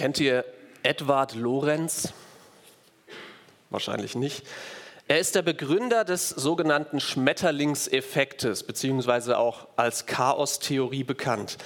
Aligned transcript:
Kennt 0.00 0.18
ihr 0.18 0.46
Edward 0.82 1.34
Lorenz? 1.34 2.14
Wahrscheinlich 3.68 4.14
nicht. 4.14 4.46
Er 5.08 5.18
ist 5.18 5.34
der 5.34 5.42
Begründer 5.42 6.06
des 6.06 6.30
sogenannten 6.30 7.00
Schmetterlingseffektes, 7.00 8.62
beziehungsweise 8.62 9.36
auch 9.36 9.68
als 9.76 10.06
Chaostheorie 10.06 11.04
bekannt. 11.04 11.58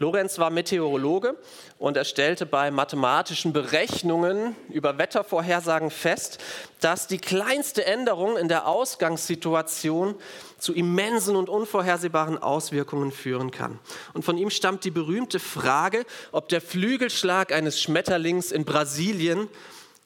Lorenz 0.00 0.38
war 0.38 0.48
Meteorologe 0.48 1.36
und 1.78 1.94
er 1.94 2.06
stellte 2.06 2.46
bei 2.46 2.70
mathematischen 2.70 3.52
Berechnungen 3.52 4.56
über 4.70 4.96
Wettervorhersagen 4.96 5.90
fest, 5.90 6.38
dass 6.80 7.06
die 7.06 7.18
kleinste 7.18 7.84
Änderung 7.84 8.38
in 8.38 8.48
der 8.48 8.66
Ausgangssituation 8.66 10.14
zu 10.56 10.72
immensen 10.72 11.36
und 11.36 11.50
unvorhersehbaren 11.50 12.42
Auswirkungen 12.42 13.12
führen 13.12 13.50
kann. 13.50 13.78
Und 14.14 14.24
von 14.24 14.38
ihm 14.38 14.48
stammt 14.48 14.84
die 14.84 14.90
berühmte 14.90 15.38
Frage, 15.38 16.06
ob 16.32 16.48
der 16.48 16.62
Flügelschlag 16.62 17.52
eines 17.52 17.78
Schmetterlings 17.78 18.52
in 18.52 18.64
Brasilien 18.64 19.48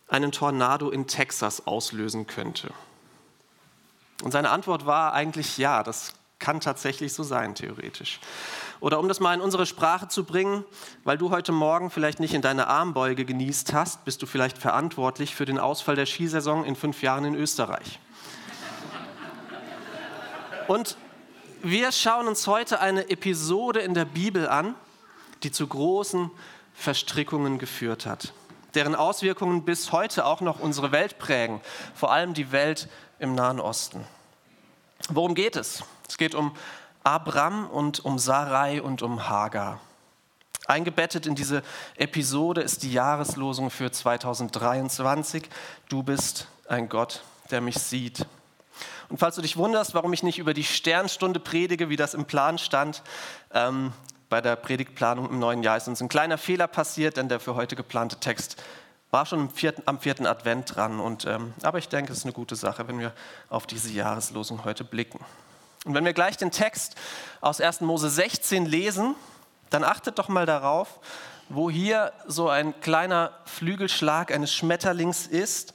einen 0.09 0.33
Tornado 0.33 0.91
in 0.91 1.07
Texas 1.07 1.69
auslösen 1.69 2.27
könnte. 2.27 2.71
Und 4.25 4.33
seine 4.33 4.51
Antwort 4.51 4.87
war 4.87 5.13
eigentlich 5.13 5.57
ja, 5.57 5.85
das 5.85 6.15
kann 6.41 6.59
tatsächlich 6.59 7.13
so 7.13 7.23
sein, 7.23 7.55
theoretisch. 7.55 8.19
Oder 8.81 8.99
um 8.99 9.09
das 9.09 9.21
mal 9.21 9.35
in 9.35 9.41
unsere 9.41 9.67
Sprache 9.67 10.09
zu 10.09 10.25
bringen, 10.25 10.65
weil 11.05 11.19
du 11.19 11.31
heute 11.31 11.53
Morgen 11.53 11.91
vielleicht 11.91 12.21
nicht 12.21 12.35
in 12.35 12.43
deine 12.43 12.67
Armbeuge 12.67 13.25
genießt 13.25 13.73
hast, 13.73 14.05
bist 14.05 14.23
du 14.23 14.27
vielleicht 14.27 14.59
verantwortlich 14.59 15.35
für 15.35 15.45
den 15.45 15.59
Ausfall 15.59 15.97
der 15.97 16.07
Skisaison 16.07 16.65
in 16.65 16.77
fünf 16.77 17.03
Jahren 17.03 17.25
in 17.25 17.35
Österreich. 17.35 17.99
Und 20.69 20.97
wir 21.63 21.93
schauen 21.93 22.27
uns 22.27 22.47
heute 22.47 22.81
eine 22.81 23.11
Episode 23.11 23.81
in 23.81 23.95
der 23.95 24.05
Bibel 24.05 24.49
an, 24.49 24.75
die 25.43 25.51
zu 25.51 25.67
großen 25.67 26.31
Verstrickungen 26.75 27.59
geführt 27.59 28.07
hat, 28.07 28.33
deren 28.75 28.95
Auswirkungen 28.95 29.65
bis 29.65 29.93
heute 29.93 30.27
auch 30.27 30.41
noch 30.41 30.61
unsere 30.61 30.93
Welt 30.93 31.19
prägen, 31.19 31.61
vor 31.95 32.13
allem 32.13 32.35
die 32.35 32.51
Welt 32.53 32.89
im 33.19 33.35
Nahen 33.35 33.61
Osten. 33.61 34.05
Worum 35.11 35.35
geht 35.35 35.57
es? 35.57 35.85
Es 36.09 36.17
geht 36.17 36.35
um 36.35 36.55
Abram 37.05 37.69
und 37.69 38.05
um 38.05 38.19
Sarai 38.19 38.81
und 38.81 39.03
um 39.03 39.29
Hagar. 39.29 39.79
Eingebettet 40.67 41.27
in 41.27 41.35
diese 41.35 41.63
Episode 41.97 42.63
ist 42.63 42.83
die 42.83 42.93
Jahreslosung 42.93 43.71
für 43.71 43.93
2023. 43.93 45.51
Du 45.91 46.03
bist 46.03 46.49
ein 46.67 46.89
Gott, 46.89 47.23
der 47.51 47.61
mich 47.61 47.77
sieht. 47.77 48.27
Und 49.11 49.19
falls 49.19 49.37
du 49.37 49.43
dich 49.43 49.59
wunderst, 49.59 49.95
warum 49.95 50.15
ich 50.15 50.23
nicht 50.23 50.39
über 50.39 50.55
die 50.55 50.65
Sternstunde 50.65 51.41
predige, 51.41 51.91
wie 51.91 51.97
das 51.97 52.15
im 52.15 52.25
Plan 52.25 52.57
stand, 52.57 53.03
ähm, 53.53 53.93
bei 54.31 54.41
der 54.41 54.57
Predigtplanung 54.57 55.29
im 55.29 55.39
neuen 55.39 55.63
Jahr 55.63 55.77
ist 55.77 55.87
uns 55.87 56.01
ein 56.01 56.09
kleiner 56.09 56.39
Fehler 56.39 56.67
passiert, 56.67 57.19
denn 57.19 57.29
der 57.29 57.39
für 57.39 57.55
heute 57.55 57.77
geplante 57.77 58.17
Text 58.17 58.57
war 59.11 59.27
schon 59.27 59.51
vierten, 59.51 59.83
am 59.85 60.01
vierten 60.01 60.27
Advent 60.27 60.75
dran. 60.75 60.99
Und, 60.99 61.27
ähm, 61.27 61.53
aber 61.63 61.77
ich 61.77 61.91
denke, 61.91 62.13
es 62.13 62.19
ist 62.19 62.25
eine 62.25 62.33
gute 62.33 62.57
Sache, 62.57 62.89
wenn 62.89 62.99
wir 62.99 63.13
auf 63.51 63.67
diese 63.67 63.93
Jahreslosung 63.93 64.65
heute 64.65 64.83
blicken. 64.83 65.21
Und 65.85 65.95
wenn 65.95 66.05
wir 66.05 66.15
gleich 66.15 66.37
den 66.39 66.51
Text 66.51 66.97
aus 67.41 67.61
1. 67.61 67.83
Mose 67.83 68.09
16 68.09 68.65
lesen, 68.65 69.15
dann 69.71 69.85
achtet 69.85 70.19
doch 70.19 70.29
mal 70.29 70.47
darauf, 70.47 71.01
wo 71.51 71.71
hier 71.71 72.13
so 72.27 72.49
ein 72.49 72.81
kleiner 72.81 73.33
Flügelschlag 73.45 74.33
eines 74.33 74.53
Schmetterlings 74.55 75.27
ist, 75.27 75.75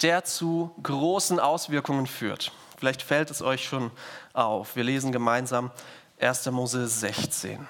der 0.00 0.24
zu 0.24 0.74
großen 0.82 1.38
Auswirkungen 1.38 2.06
führt. 2.06 2.50
Vielleicht 2.78 3.02
fällt 3.02 3.30
es 3.30 3.42
euch 3.42 3.64
schon 3.64 3.90
auf. 4.32 4.74
Wir 4.74 4.84
lesen 4.84 5.12
gemeinsam 5.12 5.70
1. 6.18 6.46
Mose 6.46 6.88
16. 6.88 7.68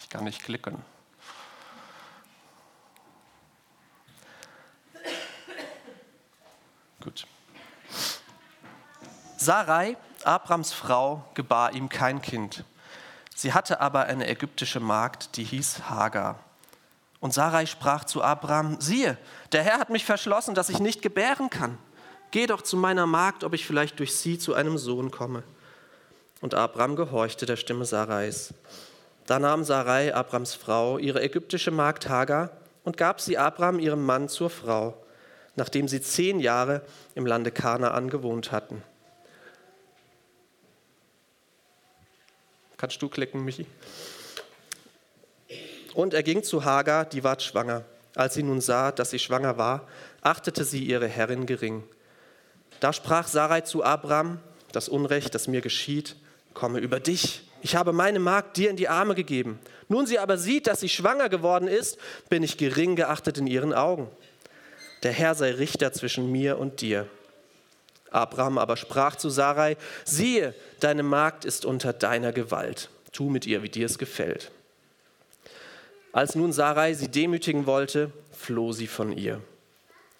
Ich 0.00 0.08
kann 0.08 0.24
nicht 0.24 0.42
klicken. 0.42 0.82
Gut. 7.06 7.24
Sarai, 9.36 9.96
Abrams 10.24 10.72
Frau, 10.72 11.24
gebar 11.34 11.72
ihm 11.72 11.88
kein 11.88 12.20
Kind. 12.20 12.64
Sie 13.32 13.52
hatte 13.52 13.80
aber 13.80 14.06
eine 14.06 14.26
ägyptische 14.26 14.80
Magd, 14.80 15.36
die 15.36 15.44
hieß 15.44 15.88
Hagar. 15.88 16.40
Und 17.20 17.32
Sarai 17.32 17.66
sprach 17.66 18.02
zu 18.02 18.24
Abram, 18.24 18.80
siehe, 18.80 19.16
der 19.52 19.62
Herr 19.62 19.78
hat 19.78 19.90
mich 19.90 20.04
verschlossen, 20.04 20.56
dass 20.56 20.68
ich 20.68 20.80
nicht 20.80 21.00
gebären 21.00 21.48
kann. 21.48 21.78
Geh 22.32 22.48
doch 22.48 22.60
zu 22.60 22.76
meiner 22.76 23.06
Magd, 23.06 23.44
ob 23.44 23.54
ich 23.54 23.64
vielleicht 23.64 24.00
durch 24.00 24.16
sie 24.16 24.36
zu 24.36 24.54
einem 24.54 24.76
Sohn 24.76 25.12
komme. 25.12 25.44
Und 26.40 26.54
Abram 26.54 26.96
gehorchte 26.96 27.46
der 27.46 27.54
Stimme 27.54 27.84
Sarais. 27.84 28.52
Da 29.26 29.38
nahm 29.38 29.62
Sarai, 29.62 30.12
Abrams 30.12 30.56
Frau, 30.56 30.98
ihre 30.98 31.22
ägyptische 31.22 31.70
Magd 31.70 32.08
Hagar 32.08 32.50
und 32.82 32.96
gab 32.96 33.20
sie 33.20 33.38
Abram, 33.38 33.78
ihrem 33.78 34.04
Mann, 34.04 34.28
zur 34.28 34.50
Frau 34.50 35.05
nachdem 35.56 35.88
sie 35.88 36.00
zehn 36.00 36.38
Jahre 36.38 36.82
im 37.14 37.26
Lande 37.26 37.50
Kanaan 37.50 38.10
gewohnt 38.10 38.52
hatten. 38.52 38.82
Kannst 42.76 43.00
du 43.00 43.08
klicken, 43.08 43.44
Michi? 43.44 43.66
Und 45.94 46.12
er 46.12 46.22
ging 46.22 46.42
zu 46.42 46.64
Hagar, 46.64 47.06
die 47.06 47.24
ward 47.24 47.42
schwanger. 47.42 47.84
Als 48.14 48.34
sie 48.34 48.42
nun 48.42 48.60
sah, 48.60 48.92
dass 48.92 49.10
sie 49.10 49.18
schwanger 49.18 49.56
war, 49.56 49.88
achtete 50.20 50.64
sie 50.64 50.84
ihre 50.84 51.08
Herrin 51.08 51.46
gering. 51.46 51.82
Da 52.80 52.92
sprach 52.92 53.28
Sarai 53.28 53.62
zu 53.62 53.82
Abraham, 53.82 54.40
das 54.72 54.90
Unrecht, 54.90 55.34
das 55.34 55.48
mir 55.48 55.62
geschieht, 55.62 56.16
komme 56.52 56.80
über 56.80 57.00
dich. 57.00 57.48
Ich 57.62 57.76
habe 57.76 57.92
meine 57.92 58.18
Magd 58.18 58.58
dir 58.58 58.68
in 58.68 58.76
die 58.76 58.88
Arme 58.88 59.14
gegeben. 59.14 59.58
Nun 59.88 60.06
sie 60.06 60.18
aber 60.18 60.36
sieht, 60.36 60.66
dass 60.66 60.80
sie 60.80 60.90
schwanger 60.90 61.30
geworden 61.30 61.68
ist, 61.68 61.98
bin 62.28 62.42
ich 62.42 62.58
gering 62.58 62.96
geachtet 62.96 63.38
in 63.38 63.46
ihren 63.46 63.72
Augen 63.72 64.10
der 65.02 65.12
Herr 65.12 65.34
sei 65.34 65.52
Richter 65.52 65.92
zwischen 65.92 66.30
mir 66.30 66.58
und 66.58 66.80
dir. 66.80 67.06
Abraham 68.10 68.58
aber 68.58 68.76
sprach 68.76 69.16
zu 69.16 69.28
Sarai, 69.28 69.76
siehe, 70.04 70.54
deine 70.80 71.02
Magd 71.02 71.44
ist 71.44 71.64
unter 71.64 71.92
deiner 71.92 72.32
Gewalt, 72.32 72.88
tu 73.12 73.28
mit 73.28 73.46
ihr, 73.46 73.62
wie 73.62 73.68
dir 73.68 73.86
es 73.86 73.98
gefällt. 73.98 74.50
Als 76.12 76.34
nun 76.34 76.52
Sarai 76.52 76.94
sie 76.94 77.08
demütigen 77.08 77.66
wollte, 77.66 78.10
floh 78.32 78.72
sie 78.72 78.86
von 78.86 79.12
ihr. 79.12 79.40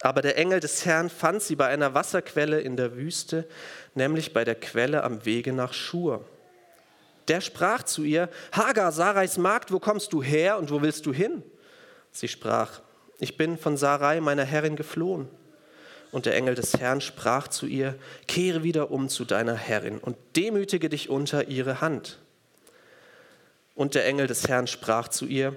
Aber 0.01 0.21
der 0.21 0.37
Engel 0.37 0.59
des 0.59 0.85
Herrn 0.85 1.09
fand 1.09 1.41
sie 1.41 1.55
bei 1.55 1.67
einer 1.67 1.95
Wasserquelle 1.95 2.61
in 2.61 2.77
der 2.77 2.95
Wüste, 2.95 3.47
nämlich 3.95 4.31
bei 4.31 4.43
der 4.43 4.55
Quelle 4.55 5.03
am 5.03 5.25
Wege 5.25 5.53
nach 5.53 5.73
Schur. 5.73 6.23
Der 7.27 7.41
sprach 7.41 7.83
zu 7.83 8.03
ihr, 8.03 8.29
Hagar, 8.51 8.91
Sarais 8.91 9.37
Magd, 9.37 9.71
wo 9.71 9.79
kommst 9.79 10.13
du 10.13 10.21
her 10.21 10.59
und 10.59 10.71
wo 10.71 10.81
willst 10.81 11.05
du 11.07 11.13
hin? 11.13 11.41
Sie 12.11 12.27
sprach, 12.27 12.81
ich 13.19 13.37
bin 13.37 13.57
von 13.57 13.77
Sarai, 13.77 14.19
meiner 14.19 14.45
Herrin, 14.45 14.75
geflohen. 14.75 15.27
Und 16.11 16.25
der 16.25 16.35
Engel 16.35 16.55
des 16.55 16.79
Herrn 16.79 17.01
sprach 17.01 17.47
zu 17.47 17.65
ihr, 17.65 17.95
kehre 18.27 18.63
wieder 18.63 18.91
um 18.91 19.09
zu 19.09 19.25
deiner 19.25 19.55
Herrin 19.55 19.97
und 19.97 20.15
demütige 20.35 20.89
dich 20.89 21.09
unter 21.09 21.47
ihre 21.47 21.81
Hand. 21.81 22.19
Und 23.75 23.93
der 23.93 24.05
Engel 24.05 24.27
des 24.27 24.47
Herrn 24.47 24.67
sprach 24.67 25.09
zu 25.09 25.25
ihr, 25.25 25.55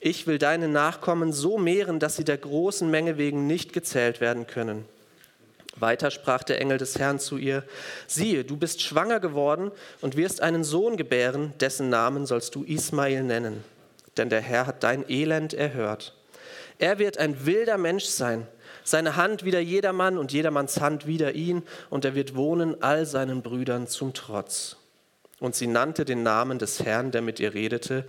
ich 0.00 0.26
will 0.26 0.38
deine 0.38 0.68
Nachkommen 0.68 1.32
so 1.32 1.58
mehren, 1.58 1.98
dass 1.98 2.16
sie 2.16 2.24
der 2.24 2.38
großen 2.38 2.88
Menge 2.88 3.18
wegen 3.18 3.46
nicht 3.46 3.72
gezählt 3.72 4.20
werden 4.20 4.46
können. 4.46 4.84
Weiter 5.76 6.10
sprach 6.10 6.44
der 6.44 6.60
Engel 6.60 6.78
des 6.78 6.98
Herrn 6.98 7.18
zu 7.18 7.36
ihr, 7.36 7.64
siehe, 8.06 8.44
du 8.44 8.56
bist 8.56 8.82
schwanger 8.82 9.20
geworden 9.20 9.70
und 10.00 10.16
wirst 10.16 10.40
einen 10.40 10.64
Sohn 10.64 10.96
gebären, 10.96 11.52
dessen 11.60 11.88
Namen 11.88 12.26
sollst 12.26 12.54
du 12.54 12.64
Ismael 12.64 13.22
nennen. 13.22 13.64
Denn 14.16 14.30
der 14.30 14.40
Herr 14.40 14.66
hat 14.66 14.82
dein 14.82 15.08
Elend 15.08 15.54
erhört. 15.54 16.17
Er 16.78 16.98
wird 16.98 17.18
ein 17.18 17.44
wilder 17.44 17.76
Mensch 17.76 18.04
sein, 18.04 18.46
seine 18.84 19.16
Hand 19.16 19.44
wider 19.44 19.60
jedermann 19.60 20.16
und 20.16 20.32
jedermanns 20.32 20.80
Hand 20.80 21.06
wider 21.06 21.34
ihn, 21.34 21.62
und 21.90 22.04
er 22.04 22.14
wird 22.14 22.36
wohnen 22.36 22.82
all 22.82 23.04
seinen 23.04 23.42
Brüdern 23.42 23.86
zum 23.86 24.14
Trotz. 24.14 24.76
Und 25.40 25.54
sie 25.54 25.66
nannte 25.66 26.04
den 26.04 26.22
Namen 26.22 26.58
des 26.58 26.84
Herrn, 26.84 27.10
der 27.10 27.22
mit 27.22 27.40
ihr 27.40 27.54
redete, 27.54 28.04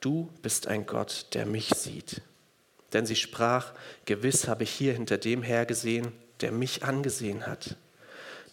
Du 0.00 0.28
bist 0.42 0.66
ein 0.66 0.86
Gott, 0.86 1.26
der 1.32 1.46
mich 1.46 1.70
sieht. 1.70 2.20
Denn 2.92 3.06
sie 3.06 3.16
sprach, 3.16 3.72
Gewiss 4.04 4.46
habe 4.46 4.62
ich 4.62 4.70
hier 4.70 4.92
hinter 4.92 5.18
dem 5.18 5.42
Herr 5.42 5.66
gesehen, 5.66 6.12
der 6.40 6.52
mich 6.52 6.84
angesehen 6.84 7.46
hat. 7.46 7.76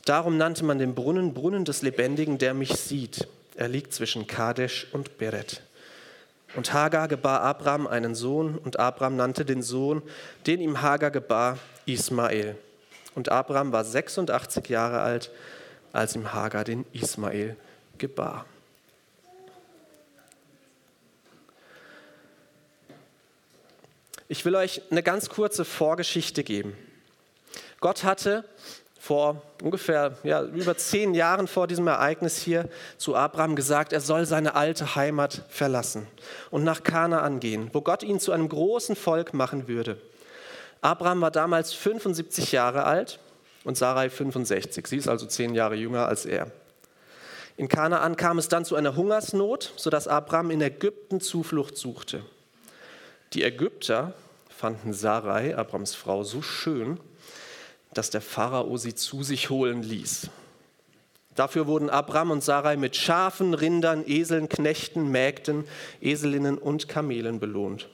Darum 0.06 0.38
nannte 0.38 0.66
man 0.66 0.80
den 0.80 0.96
Brunnen 0.96 1.34
Brunnen 1.34 1.66
des 1.66 1.82
Lebendigen, 1.82 2.38
der 2.38 2.54
mich 2.54 2.74
sieht. 2.74 3.28
Er 3.56 3.68
liegt 3.68 3.94
zwischen 3.94 4.26
Kadesh 4.26 4.88
und 4.92 5.18
Beret. 5.18 5.62
Und 6.56 6.74
Hagar 6.74 7.08
gebar 7.08 7.42
Abram 7.42 7.88
einen 7.88 8.16
Sohn, 8.16 8.58
und 8.58 8.80
Abram 8.80 9.16
nannte 9.16 9.44
den 9.44 9.62
Sohn, 9.62 10.04
den 10.46 10.62
ihm 10.62 10.82
Hagar 10.82 11.12
gebar, 11.12 11.58
Ismael. 11.86 12.56
Und 13.16 13.30
Abram 13.30 13.72
war 13.72 13.84
86 13.84 14.70
Jahre 14.70 15.02
alt, 15.02 15.32
als 15.92 16.16
ihm 16.16 16.34
Hagar 16.34 16.64
den 16.64 16.86
Ismael 16.94 17.56
gebar. 17.98 18.46
Ich 24.28 24.46
will 24.46 24.56
euch 24.56 24.82
eine 24.90 25.04
ganz 25.04 25.30
kurze 25.30 25.66
Vorgeschichte 25.66 26.44
geben. 26.44 26.76
Gott 27.80 28.04
hatte 28.04 28.46
vor 29.04 29.42
ungefähr 29.62 30.14
ja, 30.24 30.44
über 30.44 30.78
zehn 30.78 31.14
Jahren 31.14 31.48
vor 31.50 31.68
diesem 31.68 31.88
Ereignis 31.88 32.38
hier 32.38 32.70
zu 32.98 33.18
Abraham 33.18 33.58
gesagt, 33.58 33.92
er 33.92 34.00
soll 34.00 34.26
seine 34.26 34.56
alte 34.56 34.96
Heimat 34.96 35.42
verlassen 35.50 36.08
und 36.52 36.64
nach 36.64 36.84
Kanaan 36.84 37.42
gehen, 37.42 37.70
wo 37.74 37.82
Gott 37.82 38.02
ihn 38.02 38.22
zu 38.22 38.32
einem 38.32 38.48
großen 38.48 38.96
Volk 38.96 39.34
machen 39.34 39.68
würde. 39.68 40.00
Abraham 40.80 41.20
war 41.20 41.32
damals 41.32 41.74
75 41.74 42.54
Jahre 42.54 42.86
alt 42.86 43.20
und 43.66 43.78
Sarai 43.78 44.10
65. 44.10 44.88
Sie 44.88 44.98
ist 44.98 45.10
also 45.10 45.26
zehn 45.26 45.54
Jahre 45.54 45.76
jünger 45.76 46.08
als 46.08 46.26
er. 46.26 46.50
In 47.58 47.68
Kanaan 47.68 48.16
kam 48.16 48.38
es 48.38 48.48
dann 48.48 48.64
zu 48.64 48.78
einer 48.78 48.96
Hungersnot, 48.96 49.74
sodass 49.76 50.08
Abraham 50.08 50.50
in 50.50 50.62
Ägypten 50.62 51.20
Zuflucht 51.20 51.76
suchte. 51.76 52.24
Die 53.34 53.44
Ägypter 53.44 54.14
fanden 54.48 54.94
Sarai, 54.94 55.58
Abrams 55.58 55.94
Frau, 55.94 56.24
so 56.24 56.42
schön, 56.42 57.02
dass 57.94 58.10
der 58.10 58.22
Pharao 58.22 58.78
sie 58.78 58.96
zu 58.96 59.24
sich 59.24 59.50
holen 59.50 59.84
ließ. 59.84 60.30
Dafür 61.36 61.66
wurden 61.68 61.90
Abram 61.90 62.32
und 62.32 62.44
Sarai 62.44 62.78
mit 62.78 62.96
Schafen, 62.96 63.54
Rindern, 63.54 64.04
Eseln, 64.08 64.50
Knechten, 64.50 65.10
Mägden, 65.10 65.66
Eselinnen 66.00 66.58
und 66.58 66.88
Kamelen 66.88 67.40
belohnt. 67.40 67.90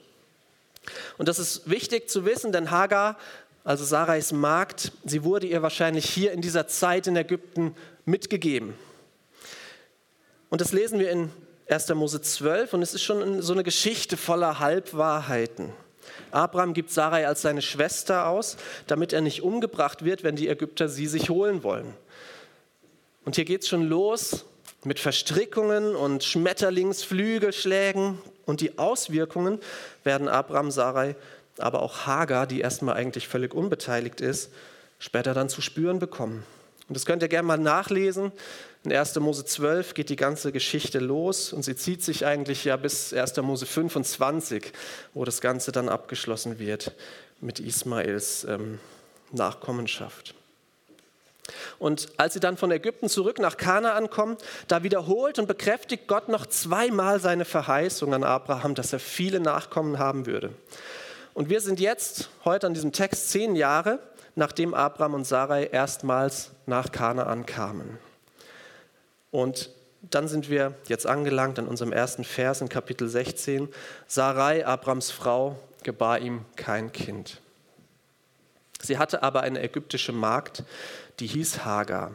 Und 1.18 1.28
das 1.28 1.38
ist 1.38 1.68
wichtig 1.68 2.10
zu 2.10 2.24
wissen, 2.24 2.52
denn 2.52 2.70
Hagar, 2.70 3.16
also 3.64 3.84
Sarais 3.84 4.32
Magd, 4.32 4.92
sie 5.04 5.24
wurde 5.24 5.46
ihr 5.46 5.62
wahrscheinlich 5.62 6.08
hier 6.08 6.32
in 6.32 6.40
dieser 6.40 6.66
Zeit 6.66 7.06
in 7.06 7.16
Ägypten 7.16 7.74
mitgegeben. 8.04 8.74
Und 10.48 10.60
das 10.60 10.72
lesen 10.72 10.98
wir 10.98 11.10
in 11.10 11.30
1. 11.68 11.88
Mose 11.90 12.20
12 12.20 12.74
und 12.74 12.82
es 12.82 12.94
ist 12.94 13.02
schon 13.02 13.42
so 13.42 13.52
eine 13.52 13.62
Geschichte 13.62 14.16
voller 14.16 14.58
Halbwahrheiten. 14.58 15.72
Abraham 16.30 16.74
gibt 16.74 16.90
Sarai 16.90 17.26
als 17.26 17.42
seine 17.42 17.62
Schwester 17.62 18.28
aus, 18.28 18.56
damit 18.86 19.12
er 19.12 19.20
nicht 19.20 19.42
umgebracht 19.42 20.04
wird, 20.04 20.22
wenn 20.22 20.36
die 20.36 20.48
Ägypter 20.48 20.88
sie 20.88 21.06
sich 21.06 21.30
holen 21.30 21.62
wollen. 21.62 21.94
Und 23.24 23.36
hier 23.36 23.44
geht 23.44 23.62
es 23.62 23.68
schon 23.68 23.88
los 23.88 24.44
mit 24.84 24.98
Verstrickungen 24.98 25.94
und 25.94 26.24
Schmetterlingsflügelschlägen. 26.24 28.18
Und 28.46 28.60
die 28.60 28.78
Auswirkungen 28.78 29.58
werden 30.04 30.28
Abraham, 30.28 30.70
Sarai, 30.70 31.14
aber 31.58 31.82
auch 31.82 32.06
Hagar, 32.06 32.46
die 32.46 32.60
erstmal 32.60 32.96
eigentlich 32.96 33.28
völlig 33.28 33.54
unbeteiligt 33.54 34.20
ist, 34.20 34.50
später 34.98 35.34
dann 35.34 35.48
zu 35.48 35.60
spüren 35.60 35.98
bekommen. 35.98 36.44
Und 36.88 36.96
das 36.96 37.06
könnt 37.06 37.22
ihr 37.22 37.28
gerne 37.28 37.46
mal 37.46 37.58
nachlesen. 37.58 38.32
In 38.84 38.92
1. 38.92 39.16
Mose 39.16 39.44
12 39.44 39.94
geht 39.94 40.08
die 40.08 40.16
ganze 40.16 40.52
Geschichte 40.52 41.00
los 41.00 41.52
und 41.52 41.64
sie 41.64 41.76
zieht 41.76 42.02
sich 42.02 42.24
eigentlich 42.24 42.64
ja 42.64 42.76
bis 42.76 43.12
1. 43.12 43.36
Mose 43.38 43.66
25, 43.66 44.72
wo 45.12 45.24
das 45.24 45.40
Ganze 45.40 45.70
dann 45.70 45.88
abgeschlossen 45.88 46.58
wird 46.58 46.92
mit 47.40 47.60
Ismaels 47.60 48.44
ähm, 48.44 48.78
Nachkommenschaft. 49.32 50.34
Und 51.78 52.08
als 52.16 52.34
sie 52.34 52.40
dann 52.40 52.56
von 52.56 52.70
Ägypten 52.70 53.08
zurück 53.08 53.38
nach 53.38 53.56
Kanaan 53.56 54.08
kommen, 54.08 54.36
da 54.68 54.82
wiederholt 54.82 55.38
und 55.38 55.46
bekräftigt 55.46 56.06
Gott 56.06 56.28
noch 56.28 56.46
zweimal 56.46 57.20
seine 57.20 57.44
Verheißung 57.44 58.14
an 58.14 58.24
Abraham, 58.24 58.74
dass 58.74 58.92
er 58.92 59.00
viele 59.00 59.40
Nachkommen 59.40 59.98
haben 59.98 60.26
würde. 60.26 60.54
Und 61.34 61.50
wir 61.50 61.60
sind 61.60 61.80
jetzt 61.80 62.30
heute 62.44 62.66
an 62.66 62.74
diesem 62.74 62.92
Text 62.92 63.30
zehn 63.30 63.56
Jahre 63.56 63.98
nachdem 64.34 64.74
Abraham 64.74 65.14
und 65.14 65.26
Sarai 65.26 65.64
erstmals 65.64 66.50
nach 66.66 66.92
Kanaan 66.92 67.46
kamen. 67.46 67.98
Und 69.30 69.70
dann 70.02 70.28
sind 70.28 70.48
wir 70.48 70.74
jetzt 70.88 71.06
angelangt 71.06 71.58
an 71.58 71.68
unserem 71.68 71.92
ersten 71.92 72.24
Vers 72.24 72.60
in 72.60 72.68
Kapitel 72.68 73.08
16. 73.08 73.68
Sarai, 74.06 74.66
Abrams 74.66 75.10
Frau, 75.10 75.58
gebar 75.82 76.18
ihm 76.20 76.44
kein 76.56 76.92
Kind. 76.92 77.40
Sie 78.80 78.98
hatte 78.98 79.22
aber 79.22 79.42
eine 79.42 79.62
ägyptische 79.62 80.12
Magd, 80.12 80.64
die 81.18 81.26
hieß 81.26 81.64
Hagar. 81.64 82.14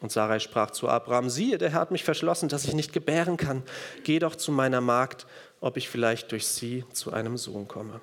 Und 0.00 0.12
Sarai 0.12 0.40
sprach 0.40 0.72
zu 0.72 0.88
Abraham, 0.88 1.30
siehe, 1.30 1.58
der 1.58 1.70
Herr 1.70 1.80
hat 1.80 1.90
mich 1.90 2.04
verschlossen, 2.04 2.48
dass 2.48 2.64
ich 2.64 2.74
nicht 2.74 2.92
gebären 2.92 3.36
kann. 3.36 3.62
Geh 4.02 4.18
doch 4.18 4.34
zu 4.34 4.52
meiner 4.52 4.80
Magd, 4.80 5.26
ob 5.60 5.76
ich 5.76 5.88
vielleicht 5.88 6.32
durch 6.32 6.46
sie 6.46 6.84
zu 6.92 7.12
einem 7.12 7.38
Sohn 7.38 7.68
komme. 7.68 8.00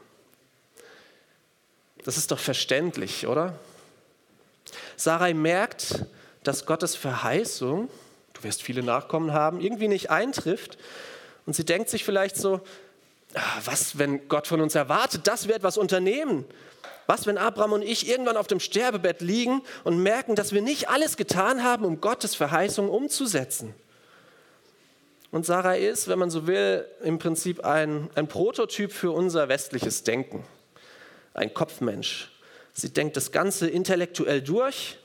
Das 2.05 2.17
ist 2.17 2.31
doch 2.31 2.39
verständlich, 2.39 3.27
oder? 3.27 3.59
Sarai 4.95 5.33
merkt, 5.33 6.05
dass 6.43 6.65
Gottes 6.65 6.95
Verheißung, 6.95 7.89
du 8.39 8.43
wirst 8.47 8.63
viele 8.63 8.83
Nachkommen 8.83 9.33
haben, 9.33 9.59
irgendwie 9.59 9.87
nicht 9.87 10.09
eintrifft. 10.09 10.77
Und 11.45 11.55
sie 11.55 11.65
denkt 11.65 11.89
sich 11.89 12.03
vielleicht 12.03 12.37
so, 12.37 12.61
ah, 13.33 13.61
was, 13.65 13.97
wenn 13.97 14.27
Gott 14.27 14.47
von 14.47 14.61
uns 14.61 14.75
erwartet, 14.75 15.27
dass 15.27 15.47
wir 15.47 15.55
etwas 15.55 15.77
unternehmen? 15.77 16.45
Was, 17.07 17.25
wenn 17.25 17.37
Abraham 17.37 17.73
und 17.73 17.81
ich 17.81 18.07
irgendwann 18.07 18.37
auf 18.37 18.47
dem 18.47 18.59
Sterbebett 18.59 19.21
liegen 19.21 19.61
und 19.83 20.01
merken, 20.01 20.35
dass 20.35 20.53
wir 20.53 20.61
nicht 20.61 20.89
alles 20.89 21.17
getan 21.17 21.63
haben, 21.63 21.83
um 21.83 22.01
Gottes 22.01 22.35
Verheißung 22.35 22.89
umzusetzen? 22.89 23.73
Und 25.31 25.45
Sarai 25.45 25.85
ist, 25.85 26.07
wenn 26.07 26.19
man 26.19 26.29
so 26.29 26.47
will, 26.47 26.85
im 27.03 27.19
Prinzip 27.19 27.63
ein, 27.65 28.09
ein 28.15 28.27
Prototyp 28.27 28.91
für 28.91 29.11
unser 29.11 29.47
westliches 29.49 30.03
Denken 30.03 30.43
ein 31.33 31.53
Kopfmensch. 31.53 32.31
Sie 32.73 32.91
denkt 32.91 33.17
das 33.17 33.31
Ganze 33.31 33.69
intellektuell 33.69 34.41
durch 34.41 34.97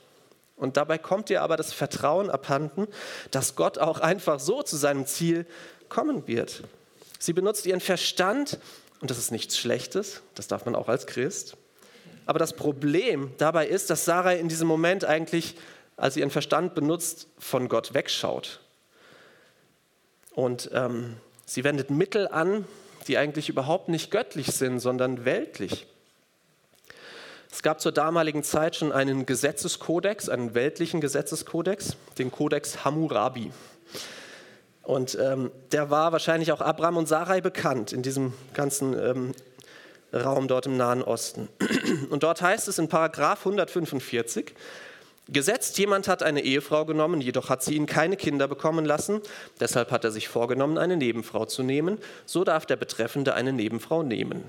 und 0.55 0.77
dabei 0.77 0.97
kommt 0.97 1.29
ihr 1.29 1.41
aber 1.41 1.57
das 1.57 1.73
Vertrauen 1.73 2.29
abhanden, 2.29 2.87
dass 3.31 3.55
Gott 3.55 3.77
auch 3.77 3.99
einfach 3.99 4.39
so 4.39 4.63
zu 4.63 4.77
seinem 4.77 5.05
Ziel 5.05 5.45
kommen 5.89 6.27
wird. 6.27 6.63
Sie 7.19 7.33
benutzt 7.33 7.65
ihren 7.65 7.81
Verstand 7.81 8.59
und 9.01 9.11
das 9.11 9.17
ist 9.17 9.31
nichts 9.31 9.57
Schlechtes, 9.57 10.21
das 10.35 10.47
darf 10.47 10.65
man 10.65 10.75
auch 10.75 10.87
als 10.87 11.07
Christ. 11.07 11.57
Aber 12.25 12.39
das 12.39 12.53
Problem 12.53 13.31
dabei 13.37 13.67
ist, 13.67 13.89
dass 13.89 14.05
Sarah 14.05 14.33
in 14.33 14.47
diesem 14.47 14.67
Moment 14.67 15.05
eigentlich, 15.05 15.55
als 15.97 16.15
sie 16.15 16.21
ihren 16.21 16.31
Verstand 16.31 16.73
benutzt, 16.73 17.27
von 17.37 17.67
Gott 17.69 17.93
wegschaut. 17.93 18.61
Und 20.31 20.69
ähm, 20.73 21.17
sie 21.45 21.63
wendet 21.63 21.91
Mittel 21.91 22.27
an, 22.27 22.65
die 23.07 23.17
eigentlich 23.17 23.49
überhaupt 23.49 23.89
nicht 23.89 24.09
göttlich 24.09 24.47
sind, 24.47 24.79
sondern 24.79 25.25
weltlich. 25.25 25.85
Es 27.55 27.61
gab 27.61 27.79
zur 27.79 27.93
damaligen 27.93 28.43
Zeit 28.43 28.75
schon 28.75 28.91
einen 28.91 29.25
Gesetzeskodex, 29.25 30.27
einen 30.27 30.55
weltlichen 30.55 30.99
Gesetzeskodex, 30.99 31.95
den 32.17 32.29
Kodex 32.29 32.83
Hammurabi. 32.83 33.49
Und 34.83 35.17
ähm, 35.21 35.51
der 35.71 35.89
war 35.89 36.11
wahrscheinlich 36.11 36.51
auch 36.51 36.59
Abraham 36.59 36.97
und 36.97 37.07
Sarai 37.07 37.39
bekannt 37.39 37.93
in 37.93 38.01
diesem 38.01 38.33
ganzen 38.53 38.93
ähm, 38.99 39.31
Raum 40.11 40.49
dort 40.49 40.65
im 40.65 40.75
Nahen 40.75 41.01
Osten. 41.01 41.47
Und 42.09 42.23
dort 42.23 42.41
heißt 42.41 42.67
es 42.67 42.77
in 42.77 42.89
Paragraph 42.89 43.39
145, 43.39 44.53
Gesetzt, 45.29 45.77
jemand 45.77 46.09
hat 46.09 46.23
eine 46.23 46.41
Ehefrau 46.41 46.83
genommen, 46.83 47.21
jedoch 47.21 47.49
hat 47.49 47.63
sie 47.63 47.75
ihn 47.75 47.85
keine 47.85 48.17
Kinder 48.17 48.49
bekommen 48.49 48.83
lassen, 48.83 49.21
deshalb 49.61 49.91
hat 49.91 50.03
er 50.03 50.11
sich 50.11 50.27
vorgenommen, 50.27 50.77
eine 50.77 50.97
Nebenfrau 50.97 51.45
zu 51.45 51.63
nehmen, 51.63 51.99
so 52.25 52.43
darf 52.43 52.65
der 52.65 52.75
Betreffende 52.75 53.33
eine 53.33 53.53
Nebenfrau 53.53 54.03
nehmen. 54.03 54.43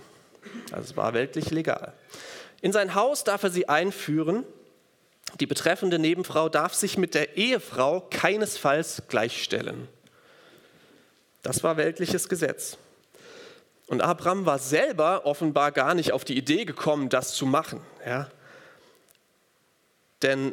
Also 0.73 0.91
es 0.91 0.97
war 0.97 1.15
weltlich 1.15 1.51
legal. 1.51 1.95
In 2.67 2.73
sein 2.73 2.97
Haus 2.97 3.23
darf 3.23 3.45
er 3.45 3.51
sie 3.51 3.69
einführen. 3.69 4.43
Die 5.39 5.47
betreffende 5.47 6.01
Nebenfrau 6.01 6.49
darf 6.49 6.75
sich 6.75 6.99
mit 6.99 7.15
der 7.15 7.37
Ehefrau 7.37 8.01
keinesfalls 8.11 9.05
gleichstellen. 9.07 9.87
Das 11.45 11.63
war 11.63 11.77
weltliches 11.77 12.29
Gesetz. 12.29 12.77
Und 13.87 14.03
Abraham 14.03 14.47
war 14.47 14.59
selber 14.59 15.27
offenbar 15.27 15.71
gar 15.71 15.95
nicht 15.95 16.11
auf 16.11 16.25
die 16.25 16.37
Idee 16.37 16.65
gekommen, 16.65 17.09
das 17.09 17.35
zu 17.35 17.47
machen. 17.47 17.83
Ja? 18.05 18.29
Denn 20.23 20.53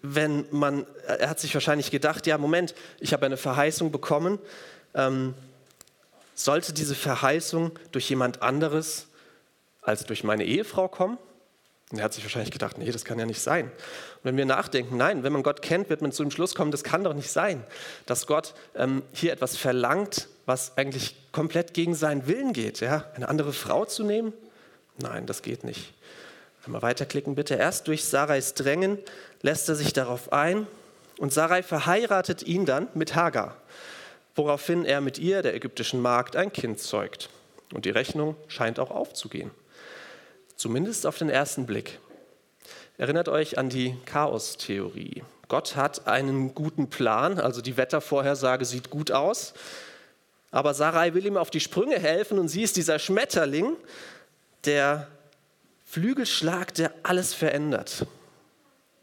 wenn 0.00 0.46
man, 0.50 0.86
er 1.06 1.28
hat 1.28 1.40
sich 1.40 1.52
wahrscheinlich 1.52 1.90
gedacht, 1.90 2.26
ja, 2.26 2.38
Moment, 2.38 2.74
ich 3.00 3.12
habe 3.12 3.26
eine 3.26 3.36
Verheißung 3.36 3.92
bekommen. 3.92 4.38
Ähm, 4.94 5.34
sollte 6.34 6.72
diese 6.72 6.94
Verheißung 6.94 7.78
durch 7.92 8.08
jemand 8.08 8.40
anderes 8.40 9.08
als 9.82 10.06
durch 10.06 10.24
meine 10.24 10.46
Ehefrau 10.46 10.88
kommen? 10.88 11.18
Und 11.90 11.98
er 11.98 12.04
hat 12.04 12.14
sich 12.14 12.22
wahrscheinlich 12.22 12.52
gedacht, 12.52 12.78
nee, 12.78 12.90
das 12.90 13.04
kann 13.04 13.18
ja 13.18 13.26
nicht 13.26 13.40
sein. 13.40 13.64
Und 13.64 14.24
wenn 14.24 14.36
wir 14.36 14.44
nachdenken, 14.44 14.96
nein, 14.96 15.24
wenn 15.24 15.32
man 15.32 15.42
Gott 15.42 15.60
kennt, 15.60 15.90
wird 15.90 16.02
man 16.02 16.12
zu 16.12 16.22
dem 16.22 16.30
Schluss 16.30 16.54
kommen, 16.54 16.70
das 16.70 16.84
kann 16.84 17.02
doch 17.02 17.14
nicht 17.14 17.30
sein, 17.30 17.64
dass 18.06 18.26
Gott 18.28 18.54
ähm, 18.76 19.02
hier 19.12 19.32
etwas 19.32 19.56
verlangt, 19.56 20.28
was 20.46 20.76
eigentlich 20.78 21.16
komplett 21.32 21.74
gegen 21.74 21.94
seinen 21.94 22.28
Willen 22.28 22.52
geht. 22.52 22.80
Ja? 22.80 23.06
Eine 23.14 23.28
andere 23.28 23.52
Frau 23.52 23.84
zu 23.84 24.04
nehmen? 24.04 24.32
Nein, 24.98 25.26
das 25.26 25.42
geht 25.42 25.64
nicht. 25.64 25.92
Einmal 26.64 26.82
weiterklicken 26.82 27.34
bitte. 27.34 27.54
Erst 27.54 27.88
durch 27.88 28.04
Sarais 28.04 28.54
Drängen 28.54 28.98
lässt 29.42 29.68
er 29.68 29.74
sich 29.74 29.92
darauf 29.92 30.32
ein 30.32 30.66
und 31.18 31.32
Sarai 31.32 31.62
verheiratet 31.62 32.42
ihn 32.44 32.66
dann 32.66 32.88
mit 32.94 33.14
Hagar, 33.16 33.56
woraufhin 34.36 34.84
er 34.84 35.00
mit 35.00 35.18
ihr, 35.18 35.42
der 35.42 35.54
ägyptischen 35.54 36.00
Magd, 36.00 36.36
ein 36.36 36.52
Kind 36.52 36.78
zeugt. 36.78 37.30
Und 37.72 37.84
die 37.84 37.90
Rechnung 37.90 38.36
scheint 38.48 38.78
auch 38.78 38.90
aufzugehen. 38.90 39.50
Zumindest 40.60 41.06
auf 41.06 41.16
den 41.16 41.30
ersten 41.30 41.64
Blick. 41.64 42.00
Erinnert 42.98 43.30
euch 43.30 43.56
an 43.56 43.70
die 43.70 43.96
Chaos-Theorie. 44.04 45.22
Gott 45.48 45.74
hat 45.74 46.06
einen 46.06 46.54
guten 46.54 46.90
Plan, 46.90 47.40
also 47.40 47.62
die 47.62 47.78
Wettervorhersage 47.78 48.66
sieht 48.66 48.90
gut 48.90 49.10
aus, 49.10 49.54
aber 50.50 50.74
Sarai 50.74 51.14
will 51.14 51.24
ihm 51.24 51.38
auf 51.38 51.48
die 51.48 51.60
Sprünge 51.60 51.98
helfen 51.98 52.38
und 52.38 52.48
sie 52.48 52.60
ist 52.60 52.76
dieser 52.76 52.98
Schmetterling, 52.98 53.74
der 54.66 55.08
Flügelschlag, 55.86 56.74
der 56.74 56.92
alles 57.04 57.32
verändert. 57.32 58.04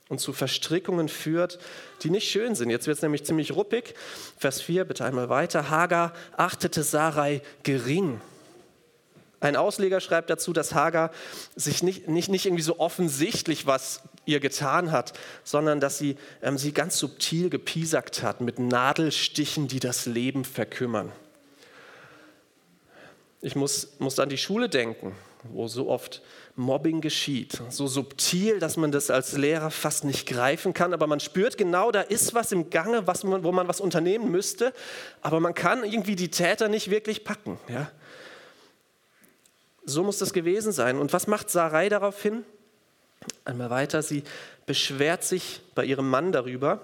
und 0.10 0.20
zu 0.20 0.34
Verstrickungen 0.34 1.10
führt, 1.10 1.58
die 2.04 2.12
nicht 2.12 2.30
schön 2.30 2.54
sind. 2.54 2.70
Jetzt 2.70 2.86
wird 2.86 2.98
es 2.98 3.02
nämlich 3.02 3.26
ziemlich 3.26 3.56
ruppig. 3.56 3.96
Vers 4.38 4.62
4, 4.62 4.86
bitte 4.86 5.06
einmal 5.06 5.30
weiter. 5.30 5.72
Hagar 5.72 6.14
achtete 6.38 6.84
Sarai 6.84 7.42
gering. 7.64 8.22
Ein 9.40 9.56
Ausleger 9.56 10.00
schreibt 10.00 10.30
dazu, 10.30 10.52
dass 10.52 10.74
Hagar 10.74 11.12
sich 11.56 11.84
nicht, 11.84 12.08
nicht, 12.08 12.30
nicht 12.30 12.46
irgendwie 12.46 12.64
so 12.64 12.80
offensichtlich 12.80 13.68
was 13.68 14.02
ihr 14.26 14.40
getan 14.40 14.92
hat, 14.92 15.14
sondern 15.44 15.80
dass 15.80 15.98
sie 15.98 16.18
ähm, 16.42 16.58
sie 16.58 16.74
ganz 16.74 16.98
subtil 16.98 17.50
gepiesackt 17.50 18.24
hat 18.24 18.42
mit 18.42 18.58
Nadelstichen, 18.60 19.68
die 19.68 19.80
das 19.80 20.06
Leben 20.06 20.44
verkümmern. 20.44 21.12
Ich 23.42 23.56
muss, 23.56 24.00
muss 24.00 24.20
an 24.20 24.30
die 24.30 24.38
Schule 24.38 24.70
denken, 24.70 25.16
wo 25.44 25.68
so 25.68 25.88
oft 25.90 26.24
Mobbing 26.56 27.02
geschieht. 27.02 27.62
So 27.70 27.86
subtil, 27.86 28.58
dass 28.58 28.78
man 28.78 28.92
das 28.92 29.12
als 29.12 29.38
Lehrer 29.38 29.70
fast 29.70 30.04
nicht 30.04 30.28
greifen 30.28 30.74
kann, 30.74 30.92
aber 30.92 31.06
man 31.06 31.20
spürt 31.20 31.56
genau, 31.56 31.92
da 31.92 32.02
ist 32.02 32.34
was 32.34 32.52
im 32.52 32.72
Gange, 32.72 33.06
was 33.06 33.24
man, 33.24 33.44
wo 33.44 33.52
man 33.52 33.68
was 33.68 33.80
unternehmen 33.80 34.32
müsste, 34.32 34.74
aber 35.22 35.40
man 35.40 35.54
kann 35.54 35.84
irgendwie 35.84 36.16
die 36.16 36.32
Täter 36.32 36.68
nicht 36.68 36.90
wirklich 36.90 37.24
packen. 37.24 37.60
Ja? 37.70 37.92
So 39.90 40.04
muss 40.04 40.18
das 40.18 40.34
gewesen 40.34 40.74
sein. 40.74 41.00
Und 41.00 41.14
was 41.14 41.28
macht 41.28 41.50
Sarai 41.50 41.88
daraufhin? 41.88 42.44
Einmal 43.46 43.70
weiter, 43.70 44.04
sie 44.04 44.24
beschwert 44.66 45.24
sich 45.24 45.62
bei 45.76 45.86
ihrem 45.86 46.10
Mann 46.10 46.34
darüber 46.34 46.82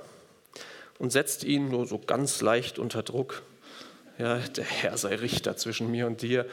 und 1.00 1.12
setzt 1.12 1.43
ihn 1.43 1.67
nur 1.67 1.86
so 1.86 2.00
ganz 2.00 2.39
leicht 2.39 2.79
unter 2.79 3.03
Druck. 3.03 3.43
Ja, 4.17 4.38
der 4.38 4.63
Herr 4.63 4.98
sei 4.98 5.15
Richter 5.15 5.57
zwischen 5.57 5.91
mir 5.91 6.07
und 6.07 6.22
dir. 6.22 6.45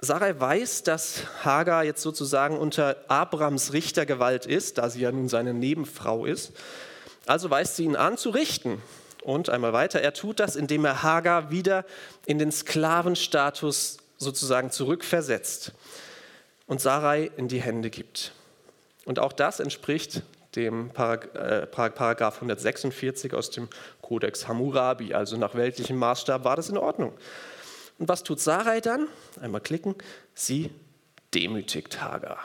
Sarai 0.00 0.38
weiß, 0.38 0.82
dass 0.82 1.22
Hagar 1.44 1.84
jetzt 1.84 2.02
sozusagen 2.02 2.58
unter 2.58 2.96
Abrams 3.06 3.72
Richtergewalt 3.72 4.44
ist, 4.44 4.78
da 4.78 4.90
sie 4.90 5.02
ja 5.02 5.12
nun 5.12 5.28
seine 5.28 5.54
Nebenfrau 5.54 6.26
ist. 6.26 6.52
Also 7.26 7.48
weist 7.48 7.76
sie 7.76 7.84
ihn 7.84 7.94
an 7.94 8.18
zu 8.18 8.30
richten. 8.30 8.82
Und 9.24 9.48
einmal 9.48 9.72
weiter, 9.72 10.02
er 10.02 10.12
tut 10.12 10.38
das, 10.38 10.54
indem 10.54 10.84
er 10.84 11.02
Hagar 11.02 11.50
wieder 11.50 11.86
in 12.26 12.38
den 12.38 12.52
Sklavenstatus 12.52 13.96
sozusagen 14.18 14.70
zurückversetzt 14.70 15.72
und 16.66 16.82
Sarai 16.82 17.30
in 17.38 17.48
die 17.48 17.60
Hände 17.60 17.88
gibt. 17.88 18.32
Und 19.06 19.18
auch 19.18 19.32
das 19.32 19.60
entspricht 19.60 20.22
dem 20.56 20.90
äh, 20.90 21.66
Paragraph 21.66 22.36
146 22.36 23.32
aus 23.32 23.50
dem 23.50 23.68
Kodex 24.02 24.46
Hammurabi, 24.46 25.14
also 25.14 25.38
nach 25.38 25.54
weltlichem 25.54 25.96
Maßstab 25.96 26.44
war 26.44 26.56
das 26.56 26.68
in 26.68 26.76
Ordnung. 26.76 27.14
Und 27.98 28.08
was 28.08 28.24
tut 28.24 28.40
Sarai 28.40 28.82
dann? 28.82 29.08
Einmal 29.40 29.62
klicken. 29.62 29.94
Sie 30.34 30.70
demütigt 31.32 32.02
Hagar. 32.02 32.38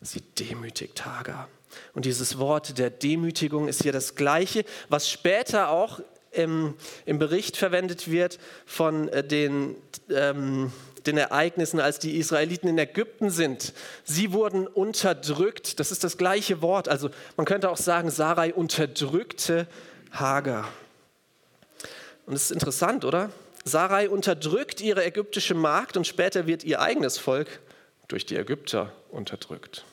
Sie 0.00 0.22
demütigt 0.22 1.04
Hagar. 1.04 1.48
Und 1.94 2.04
dieses 2.04 2.38
Wort 2.38 2.78
der 2.78 2.90
Demütigung 2.90 3.68
ist 3.68 3.82
hier 3.82 3.92
das 3.92 4.14
gleiche, 4.14 4.64
was 4.88 5.08
später 5.10 5.70
auch 5.70 6.00
im, 6.30 6.74
im 7.06 7.18
Bericht 7.18 7.56
verwendet 7.56 8.10
wird 8.10 8.38
von 8.66 9.08
äh, 9.08 9.24
den, 9.24 9.76
ähm, 10.10 10.72
den 11.06 11.16
Ereignissen, 11.16 11.80
als 11.80 11.98
die 11.98 12.16
Israeliten 12.16 12.68
in 12.68 12.78
Ägypten 12.78 13.30
sind. 13.30 13.72
Sie 14.04 14.32
wurden 14.32 14.66
unterdrückt. 14.66 15.80
Das 15.80 15.90
ist 15.90 16.04
das 16.04 16.16
gleiche 16.16 16.62
Wort. 16.62 16.88
Also 16.88 17.10
man 17.36 17.46
könnte 17.46 17.70
auch 17.70 17.76
sagen, 17.76 18.10
Sarai 18.10 18.52
unterdrückte 18.52 19.66
Hagar. 20.12 20.68
Und 22.26 22.34
es 22.34 22.44
ist 22.44 22.50
interessant, 22.52 23.04
oder? 23.04 23.30
Sarai 23.64 24.08
unterdrückt 24.08 24.80
ihre 24.80 25.04
ägyptische 25.04 25.54
Magd 25.54 25.96
und 25.96 26.06
später 26.06 26.46
wird 26.46 26.64
ihr 26.64 26.80
eigenes 26.80 27.18
Volk 27.18 27.60
durch 28.08 28.26
die 28.26 28.36
Ägypter 28.36 28.92
unterdrückt. 29.10 29.84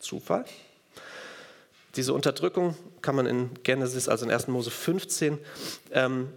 Zufall? 0.00 0.44
Diese 1.96 2.12
Unterdrückung 2.12 2.76
kann 3.02 3.16
man 3.16 3.26
in 3.26 3.50
Genesis, 3.62 4.08
also 4.08 4.24
in 4.26 4.30
1. 4.30 4.48
Mose 4.48 4.70
15, 4.70 5.38
ähm, 5.92 6.28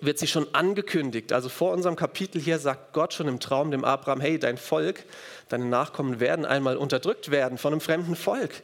wird 0.00 0.18
sie 0.18 0.26
schon 0.26 0.46
angekündigt. 0.54 1.32
Also 1.32 1.48
vor 1.48 1.72
unserem 1.72 1.96
Kapitel 1.96 2.40
hier 2.40 2.58
sagt 2.58 2.92
Gott 2.92 3.14
schon 3.14 3.26
im 3.26 3.40
Traum 3.40 3.70
dem 3.70 3.84
Abraham, 3.84 4.20
hey, 4.20 4.38
dein 4.38 4.58
Volk, 4.58 5.04
deine 5.48 5.64
Nachkommen 5.64 6.20
werden 6.20 6.44
einmal 6.44 6.76
unterdrückt 6.76 7.30
werden 7.30 7.58
von 7.58 7.72
einem 7.72 7.80
fremden 7.80 8.14
Volk. 8.14 8.62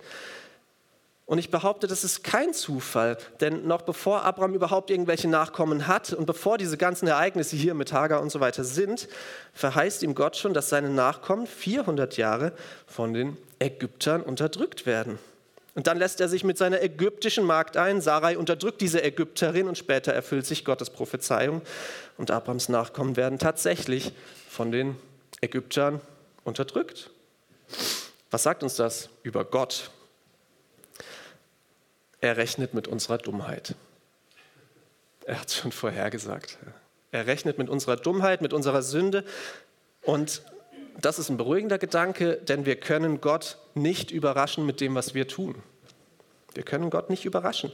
Und 1.26 1.38
ich 1.38 1.50
behaupte, 1.50 1.86
das 1.86 2.04
ist 2.04 2.22
kein 2.22 2.52
Zufall, 2.52 3.16
denn 3.40 3.66
noch 3.66 3.80
bevor 3.82 4.24
Abraham 4.24 4.54
überhaupt 4.54 4.90
irgendwelche 4.90 5.26
Nachkommen 5.26 5.86
hat 5.86 6.12
und 6.12 6.26
bevor 6.26 6.58
diese 6.58 6.76
ganzen 6.76 7.06
Ereignisse 7.06 7.56
hier 7.56 7.72
mit 7.72 7.94
Hagar 7.94 8.20
und 8.20 8.30
so 8.30 8.40
weiter 8.40 8.62
sind, 8.62 9.08
verheißt 9.54 10.02
ihm 10.02 10.14
Gott 10.14 10.36
schon, 10.36 10.52
dass 10.52 10.68
seine 10.68 10.90
Nachkommen 10.90 11.46
400 11.46 12.18
Jahre 12.18 12.52
von 12.86 13.14
den 13.14 13.38
Ägyptern 13.58 14.20
unterdrückt 14.20 14.84
werden. 14.84 15.18
Und 15.74 15.88
dann 15.88 15.98
lässt 15.98 16.20
er 16.20 16.28
sich 16.28 16.44
mit 16.44 16.56
seiner 16.56 16.82
ägyptischen 16.82 17.44
Magd 17.44 17.76
ein. 17.76 18.00
Sarai 18.00 18.38
unterdrückt 18.38 18.80
diese 18.80 19.02
Ägypterin 19.02 19.66
und 19.66 19.76
später 19.76 20.12
erfüllt 20.12 20.46
sich 20.46 20.64
Gottes 20.64 20.90
Prophezeiung. 20.90 21.62
Und 22.16 22.30
Abrams 22.30 22.68
Nachkommen 22.68 23.16
werden 23.16 23.40
tatsächlich 23.40 24.12
von 24.48 24.70
den 24.70 24.96
Ägyptern 25.40 26.00
unterdrückt. 26.44 27.10
Was 28.30 28.44
sagt 28.44 28.62
uns 28.62 28.76
das 28.76 29.08
über 29.24 29.44
Gott? 29.44 29.90
Er 32.20 32.36
rechnet 32.36 32.72
mit 32.72 32.86
unserer 32.86 33.18
Dummheit. 33.18 33.74
Er 35.26 35.40
hat 35.40 35.48
es 35.48 35.56
schon 35.56 35.72
vorhergesagt. 35.72 36.58
Er 37.10 37.26
rechnet 37.26 37.58
mit 37.58 37.68
unserer 37.68 37.96
Dummheit, 37.96 38.42
mit 38.42 38.52
unserer 38.52 38.82
Sünde. 38.82 39.24
Und 40.02 40.42
das 41.00 41.18
ist 41.18 41.28
ein 41.28 41.36
beruhigender 41.36 41.78
Gedanke, 41.78 42.36
denn 42.36 42.66
wir 42.66 42.76
können 42.76 43.20
Gott 43.20 43.58
nicht 43.74 44.10
überraschen 44.10 44.64
mit 44.66 44.80
dem, 44.80 44.94
was 44.94 45.14
wir 45.14 45.28
tun. 45.28 45.62
Wir 46.54 46.62
können 46.62 46.88
Gott 46.88 47.10
nicht 47.10 47.24
überraschen. 47.24 47.72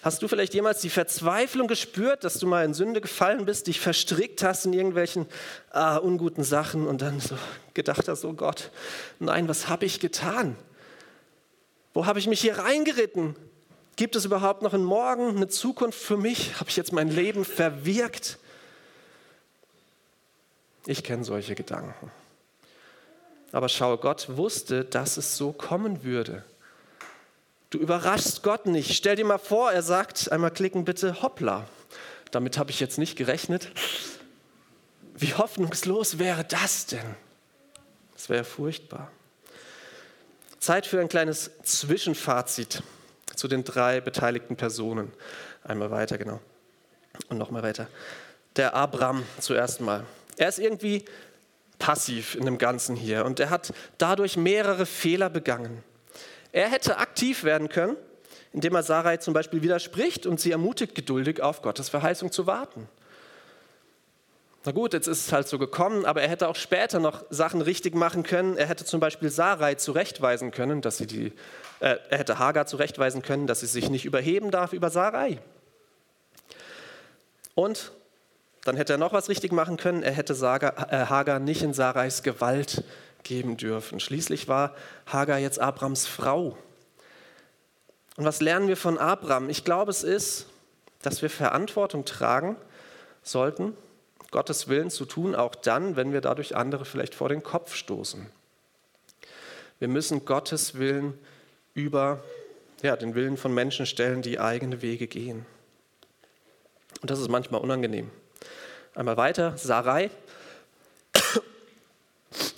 Hast 0.00 0.22
du 0.22 0.28
vielleicht 0.28 0.54
jemals 0.54 0.80
die 0.80 0.88
Verzweiflung 0.88 1.68
gespürt, 1.68 2.24
dass 2.24 2.38
du 2.38 2.46
mal 2.46 2.64
in 2.64 2.72
Sünde 2.72 3.02
gefallen 3.02 3.44
bist, 3.44 3.66
dich 3.66 3.78
verstrickt 3.78 4.42
hast 4.42 4.64
in 4.64 4.72
irgendwelchen 4.72 5.26
ah, 5.70 5.96
unguten 5.96 6.42
Sachen 6.42 6.86
und 6.86 7.02
dann 7.02 7.20
so 7.20 7.36
gedacht 7.74 8.08
hast, 8.08 8.24
oh 8.24 8.32
Gott, 8.32 8.70
nein, 9.18 9.48
was 9.48 9.68
habe 9.68 9.84
ich 9.84 10.00
getan? 10.00 10.56
Wo 11.92 12.06
habe 12.06 12.18
ich 12.18 12.26
mich 12.26 12.40
hier 12.40 12.58
reingeritten? 12.58 13.36
Gibt 13.96 14.16
es 14.16 14.24
überhaupt 14.24 14.62
noch 14.62 14.72
einen 14.72 14.84
Morgen, 14.84 15.36
eine 15.36 15.48
Zukunft 15.48 15.98
für 15.98 16.16
mich? 16.16 16.58
Habe 16.58 16.70
ich 16.70 16.76
jetzt 16.76 16.92
mein 16.92 17.08
Leben 17.08 17.44
verwirkt? 17.44 18.38
Ich 20.86 21.04
kenne 21.04 21.22
solche 21.22 21.54
Gedanken. 21.54 22.10
Aber 23.52 23.68
schau, 23.68 23.96
Gott 23.98 24.36
wusste, 24.36 24.84
dass 24.84 25.18
es 25.18 25.36
so 25.36 25.52
kommen 25.52 26.04
würde. 26.04 26.44
Du 27.70 27.78
überraschst 27.78 28.42
Gott 28.42 28.66
nicht. 28.66 28.94
Stell 28.94 29.16
dir 29.16 29.24
mal 29.24 29.38
vor, 29.38 29.72
er 29.72 29.82
sagt, 29.82 30.32
einmal 30.32 30.50
klicken 30.50 30.84
bitte, 30.84 31.22
hoppla. 31.22 31.66
Damit 32.30 32.58
habe 32.58 32.70
ich 32.70 32.80
jetzt 32.80 32.98
nicht 32.98 33.16
gerechnet. 33.16 33.70
Wie 35.14 35.34
hoffnungslos 35.34 36.18
wäre 36.18 36.44
das 36.44 36.86
denn? 36.86 37.14
Das 38.14 38.28
wäre 38.28 38.44
furchtbar. 38.44 39.10
Zeit 40.58 40.86
für 40.86 41.00
ein 41.00 41.08
kleines 41.08 41.50
Zwischenfazit 41.62 42.82
zu 43.34 43.48
den 43.48 43.64
drei 43.64 44.00
beteiligten 44.00 44.56
Personen. 44.56 45.12
Einmal 45.64 45.90
weiter, 45.90 46.18
genau. 46.18 46.40
Und 47.28 47.38
nochmal 47.38 47.62
weiter. 47.62 47.88
Der 48.56 48.74
Abram 48.74 49.24
zuerst 49.40 49.80
mal. 49.80 50.06
Er 50.36 50.48
ist 50.48 50.58
irgendwie 50.58 51.04
passiv 51.82 52.36
in 52.36 52.44
dem 52.44 52.58
Ganzen 52.58 52.94
hier 52.94 53.24
und 53.24 53.40
er 53.40 53.50
hat 53.50 53.74
dadurch 53.98 54.36
mehrere 54.36 54.86
Fehler 54.86 55.28
begangen. 55.28 55.82
Er 56.52 56.68
hätte 56.68 56.98
aktiv 56.98 57.42
werden 57.42 57.68
können, 57.68 57.96
indem 58.52 58.76
er 58.76 58.84
Sarai 58.84 59.16
zum 59.16 59.34
Beispiel 59.34 59.62
widerspricht 59.62 60.24
und 60.24 60.38
sie 60.38 60.52
ermutigt, 60.52 60.94
geduldig 60.94 61.42
auf 61.42 61.60
Gottes 61.60 61.88
Verheißung 61.88 62.30
zu 62.30 62.46
warten. 62.46 62.88
Na 64.64 64.70
gut, 64.70 64.92
jetzt 64.92 65.08
ist 65.08 65.26
es 65.26 65.32
halt 65.32 65.48
so 65.48 65.58
gekommen, 65.58 66.04
aber 66.04 66.22
er 66.22 66.28
hätte 66.28 66.46
auch 66.46 66.54
später 66.54 67.00
noch 67.00 67.24
Sachen 67.30 67.60
richtig 67.60 67.96
machen 67.96 68.22
können. 68.22 68.56
Er 68.56 68.68
hätte 68.68 68.84
zum 68.84 69.00
Beispiel 69.00 69.28
Sarai 69.28 69.74
zurechtweisen 69.74 70.52
können, 70.52 70.82
dass 70.82 70.98
sie 70.98 71.08
die, 71.08 71.32
äh, 71.80 71.96
er 72.10 72.18
hätte 72.18 72.38
Hagar 72.38 72.66
zurechtweisen 72.66 73.22
können, 73.22 73.48
dass 73.48 73.58
sie 73.58 73.66
sich 73.66 73.90
nicht 73.90 74.04
überheben 74.04 74.52
darf 74.52 74.72
über 74.72 74.88
Sarai. 74.88 75.40
Und 77.56 77.90
dann 78.64 78.76
hätte 78.76 78.94
er 78.94 78.98
noch 78.98 79.12
was 79.12 79.28
richtig 79.28 79.52
machen 79.52 79.76
können. 79.76 80.02
Er 80.02 80.12
hätte 80.12 80.34
Saga, 80.34 80.86
äh, 80.90 81.06
Hagar 81.06 81.38
nicht 81.38 81.62
in 81.62 81.74
Sarais 81.74 82.22
Gewalt 82.22 82.84
geben 83.22 83.56
dürfen. 83.56 84.00
Schließlich 84.00 84.48
war 84.48 84.74
Hagar 85.06 85.38
jetzt 85.38 85.58
Abrams 85.58 86.06
Frau. 86.06 86.56
Und 88.16 88.24
was 88.24 88.40
lernen 88.40 88.68
wir 88.68 88.76
von 88.76 88.98
Abram? 88.98 89.48
Ich 89.48 89.64
glaube, 89.64 89.90
es 89.90 90.02
ist, 90.02 90.46
dass 91.02 91.22
wir 91.22 91.30
Verantwortung 91.30 92.04
tragen 92.04 92.56
sollten 93.22 93.76
Gottes 94.30 94.66
Willen 94.66 94.90
zu 94.90 95.04
tun, 95.04 95.34
auch 95.34 95.54
dann, 95.54 95.94
wenn 95.94 96.12
wir 96.12 96.20
dadurch 96.20 96.56
andere 96.56 96.84
vielleicht 96.84 97.14
vor 97.14 97.28
den 97.28 97.42
Kopf 97.42 97.74
stoßen. 97.74 98.26
Wir 99.78 99.88
müssen 99.88 100.24
Gottes 100.24 100.78
Willen 100.78 101.18
über 101.74 102.22
ja, 102.82 102.96
den 102.96 103.14
Willen 103.14 103.36
von 103.36 103.52
Menschen 103.52 103.86
stellen, 103.86 104.22
die 104.22 104.40
eigene 104.40 104.80
Wege 104.82 105.06
gehen. 105.06 105.44
Und 107.00 107.10
das 107.10 107.20
ist 107.20 107.28
manchmal 107.28 107.60
unangenehm. 107.60 108.10
Einmal 108.94 109.16
weiter, 109.16 109.56
Sarai. 109.56 110.10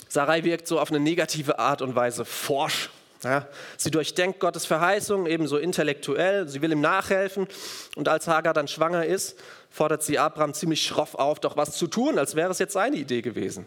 Sarai 0.08 0.44
wirkt 0.44 0.66
so 0.66 0.80
auf 0.80 0.90
eine 0.90 1.00
negative 1.00 1.58
Art 1.58 1.82
und 1.82 1.94
Weise 1.94 2.24
forsch. 2.24 2.90
Ja, 3.22 3.48
sie 3.78 3.90
durchdenkt 3.90 4.38
Gottes 4.38 4.66
Verheißung 4.66 5.26
ebenso 5.26 5.56
intellektuell, 5.56 6.46
sie 6.46 6.60
will 6.60 6.72
ihm 6.72 6.82
nachhelfen 6.82 7.48
und 7.96 8.06
als 8.06 8.28
Hagar 8.28 8.52
dann 8.52 8.68
schwanger 8.68 9.06
ist, 9.06 9.38
fordert 9.70 10.02
sie 10.02 10.18
Abraham 10.18 10.52
ziemlich 10.52 10.86
schroff 10.86 11.14
auf, 11.14 11.40
doch 11.40 11.56
was 11.56 11.78
zu 11.78 11.86
tun, 11.86 12.18
als 12.18 12.36
wäre 12.36 12.50
es 12.50 12.58
jetzt 12.58 12.74
seine 12.74 12.96
Idee 12.96 13.22
gewesen. 13.22 13.66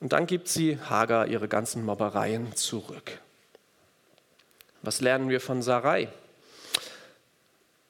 Und 0.00 0.12
dann 0.12 0.26
gibt 0.26 0.48
sie 0.48 0.78
Hagar 0.78 1.28
ihre 1.28 1.48
ganzen 1.48 1.86
Mobbereien 1.86 2.54
zurück. 2.54 3.12
Was 4.82 5.00
lernen 5.00 5.30
wir 5.30 5.40
von 5.40 5.62
Sarai? 5.62 6.08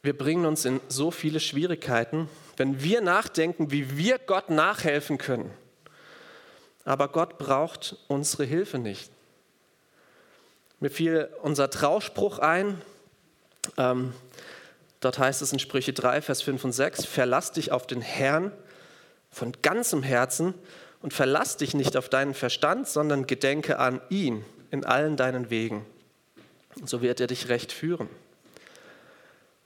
Wir 0.02 0.16
bringen 0.16 0.46
uns 0.46 0.64
in 0.64 0.80
so 0.88 1.10
viele 1.10 1.40
Schwierigkeiten, 1.40 2.28
wenn 2.60 2.82
wir 2.82 3.00
nachdenken, 3.00 3.70
wie 3.70 3.96
wir 3.96 4.18
Gott 4.18 4.50
nachhelfen 4.50 5.16
können. 5.16 5.50
Aber 6.84 7.08
Gott 7.08 7.38
braucht 7.38 7.96
unsere 8.06 8.44
Hilfe 8.44 8.78
nicht. 8.78 9.10
Mir 10.78 10.90
fiel 10.90 11.30
unser 11.40 11.70
Trauspruch 11.70 12.38
ein. 12.38 12.78
Ähm, 13.78 14.12
dort 15.00 15.18
heißt 15.18 15.40
es 15.40 15.54
in 15.54 15.58
Sprüche 15.58 15.94
3, 15.94 16.20
Vers 16.20 16.42
5 16.42 16.62
und 16.66 16.72
6, 16.72 17.06
verlass 17.06 17.52
dich 17.52 17.72
auf 17.72 17.86
den 17.86 18.02
Herrn 18.02 18.52
von 19.30 19.52
ganzem 19.62 20.02
Herzen 20.02 20.52
und 21.00 21.14
verlass 21.14 21.56
dich 21.56 21.72
nicht 21.72 21.96
auf 21.96 22.10
deinen 22.10 22.34
Verstand, 22.34 22.88
sondern 22.88 23.26
gedenke 23.26 23.78
an 23.78 24.02
ihn 24.10 24.44
in 24.70 24.84
allen 24.84 25.16
deinen 25.16 25.48
Wegen. 25.48 25.86
So 26.84 27.00
wird 27.00 27.20
er 27.20 27.26
dich 27.26 27.48
recht 27.48 27.72
führen. 27.72 28.10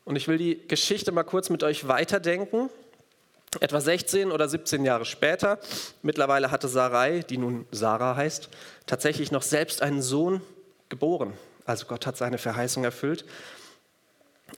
Und 0.04 0.14
ich 0.14 0.28
will 0.28 0.38
die 0.38 0.68
Geschichte 0.68 1.10
mal 1.10 1.24
kurz 1.24 1.50
mit 1.50 1.64
euch 1.64 1.88
weiterdenken. 1.88 2.70
Etwa 3.60 3.80
16 3.80 4.32
oder 4.32 4.48
17 4.48 4.84
Jahre 4.84 5.04
später, 5.04 5.58
mittlerweile 6.02 6.50
hatte 6.50 6.68
Sarai, 6.68 7.20
die 7.20 7.38
nun 7.38 7.66
Sarah 7.70 8.16
heißt, 8.16 8.48
tatsächlich 8.86 9.30
noch 9.30 9.42
selbst 9.42 9.82
einen 9.82 10.02
Sohn 10.02 10.40
geboren. 10.88 11.34
Also 11.64 11.86
Gott 11.86 12.06
hat 12.06 12.16
seine 12.16 12.38
Verheißung 12.38 12.84
erfüllt. 12.84 13.24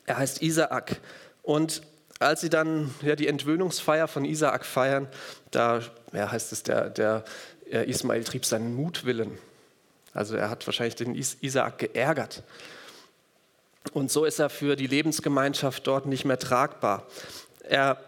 Er 0.07 0.19
heißt 0.19 0.43
Isaak. 0.43 1.01
Und 1.43 1.83
als 2.19 2.41
sie 2.41 2.51
dann 2.51 2.95
ja, 3.03 3.17
die 3.17 3.29
Entwöhnungsfeier 3.29 4.09
von 4.09 4.25
Isaak 4.25 4.65
feiern, 4.65 5.09
da 5.51 5.81
ja, 6.13 6.31
heißt 6.31 6.53
es, 6.53 6.63
der, 6.63 6.91
der 6.91 7.25
Ismael 7.71 8.25
trieb 8.25 8.45
seinen 8.45 8.75
Mutwillen. 8.75 9.39
Also 10.13 10.37
er 10.37 10.49
hat 10.49 10.67
wahrscheinlich 10.67 10.97
den 10.97 11.15
Isaak 11.15 11.79
geärgert. 11.79 12.43
Und 13.93 14.11
so 14.11 14.25
ist 14.25 14.39
er 14.39 14.49
für 14.49 14.77
die 14.77 14.87
Lebensgemeinschaft 14.87 15.87
dort 15.87 16.07
nicht 16.07 16.25
mehr 16.25 16.39
tragbar. 16.39 17.07
Er, 17.69 17.99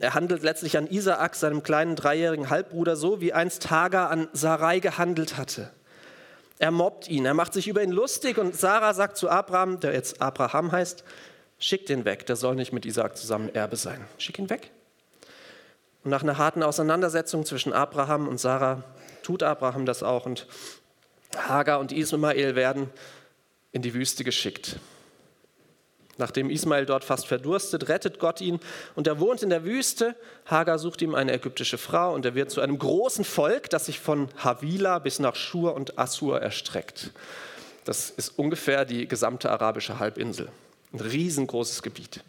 er 0.00 0.14
handelt 0.14 0.42
letztlich 0.42 0.76
an 0.76 0.86
Isaak, 0.86 1.34
seinem 1.34 1.62
kleinen 1.62 1.96
dreijährigen 1.96 2.50
Halbbruder, 2.50 2.96
so 2.96 3.20
wie 3.20 3.32
einst 3.32 3.70
Hagar 3.70 4.10
an 4.10 4.28
Sarai 4.32 4.80
gehandelt 4.80 5.36
hatte. 5.36 5.70
Er 6.58 6.70
mobbt 6.70 7.08
ihn, 7.08 7.26
er 7.26 7.34
macht 7.34 7.52
sich 7.52 7.68
über 7.68 7.82
ihn 7.82 7.90
lustig 7.90 8.38
und 8.38 8.56
Sarah 8.56 8.94
sagt 8.94 9.16
zu 9.16 9.28
Abraham, 9.28 9.80
der 9.80 9.92
jetzt 9.92 10.22
Abraham 10.22 10.70
heißt, 10.72 11.04
schick 11.58 11.86
den 11.86 12.04
weg, 12.04 12.26
der 12.26 12.36
soll 12.36 12.54
nicht 12.54 12.72
mit 12.72 12.86
Isaak 12.86 13.16
zusammen 13.16 13.54
Erbe 13.54 13.76
sein. 13.76 14.04
Schick 14.18 14.38
ihn 14.38 14.50
weg. 14.50 14.70
Und 16.04 16.10
nach 16.10 16.22
einer 16.22 16.38
harten 16.38 16.62
Auseinandersetzung 16.62 17.44
zwischen 17.44 17.72
Abraham 17.72 18.28
und 18.28 18.38
Sarah 18.38 18.84
tut 19.22 19.42
Abraham 19.42 19.86
das 19.86 20.02
auch 20.02 20.26
und 20.26 20.46
Hagar 21.36 21.80
und 21.80 21.90
Ismael 21.90 22.54
werden 22.54 22.90
in 23.72 23.82
die 23.82 23.94
Wüste 23.94 24.22
geschickt. 24.22 24.78
Nachdem 26.18 26.50
Ismael 26.50 26.86
dort 26.86 27.04
fast 27.04 27.26
verdurstet, 27.26 27.88
rettet 27.88 28.18
Gott 28.18 28.40
ihn 28.40 28.60
und 28.94 29.06
er 29.06 29.18
wohnt 29.18 29.42
in 29.42 29.50
der 29.50 29.64
Wüste. 29.64 30.14
Hagar 30.46 30.78
sucht 30.78 31.02
ihm 31.02 31.14
eine 31.14 31.32
ägyptische 31.32 31.78
Frau 31.78 32.14
und 32.14 32.24
er 32.24 32.34
wird 32.34 32.50
zu 32.50 32.60
einem 32.60 32.78
großen 32.78 33.24
Volk, 33.24 33.68
das 33.70 33.86
sich 33.86 33.98
von 33.98 34.28
Havila 34.36 35.00
bis 35.00 35.18
nach 35.18 35.34
Schur 35.34 35.74
und 35.74 35.98
Assur 35.98 36.40
erstreckt. 36.40 37.10
Das 37.84 38.10
ist 38.10 38.38
ungefähr 38.38 38.84
die 38.84 39.08
gesamte 39.08 39.50
arabische 39.50 39.98
Halbinsel. 39.98 40.48
Ein 40.92 41.00
riesengroßes 41.00 41.82
Gebiet. 41.82 42.22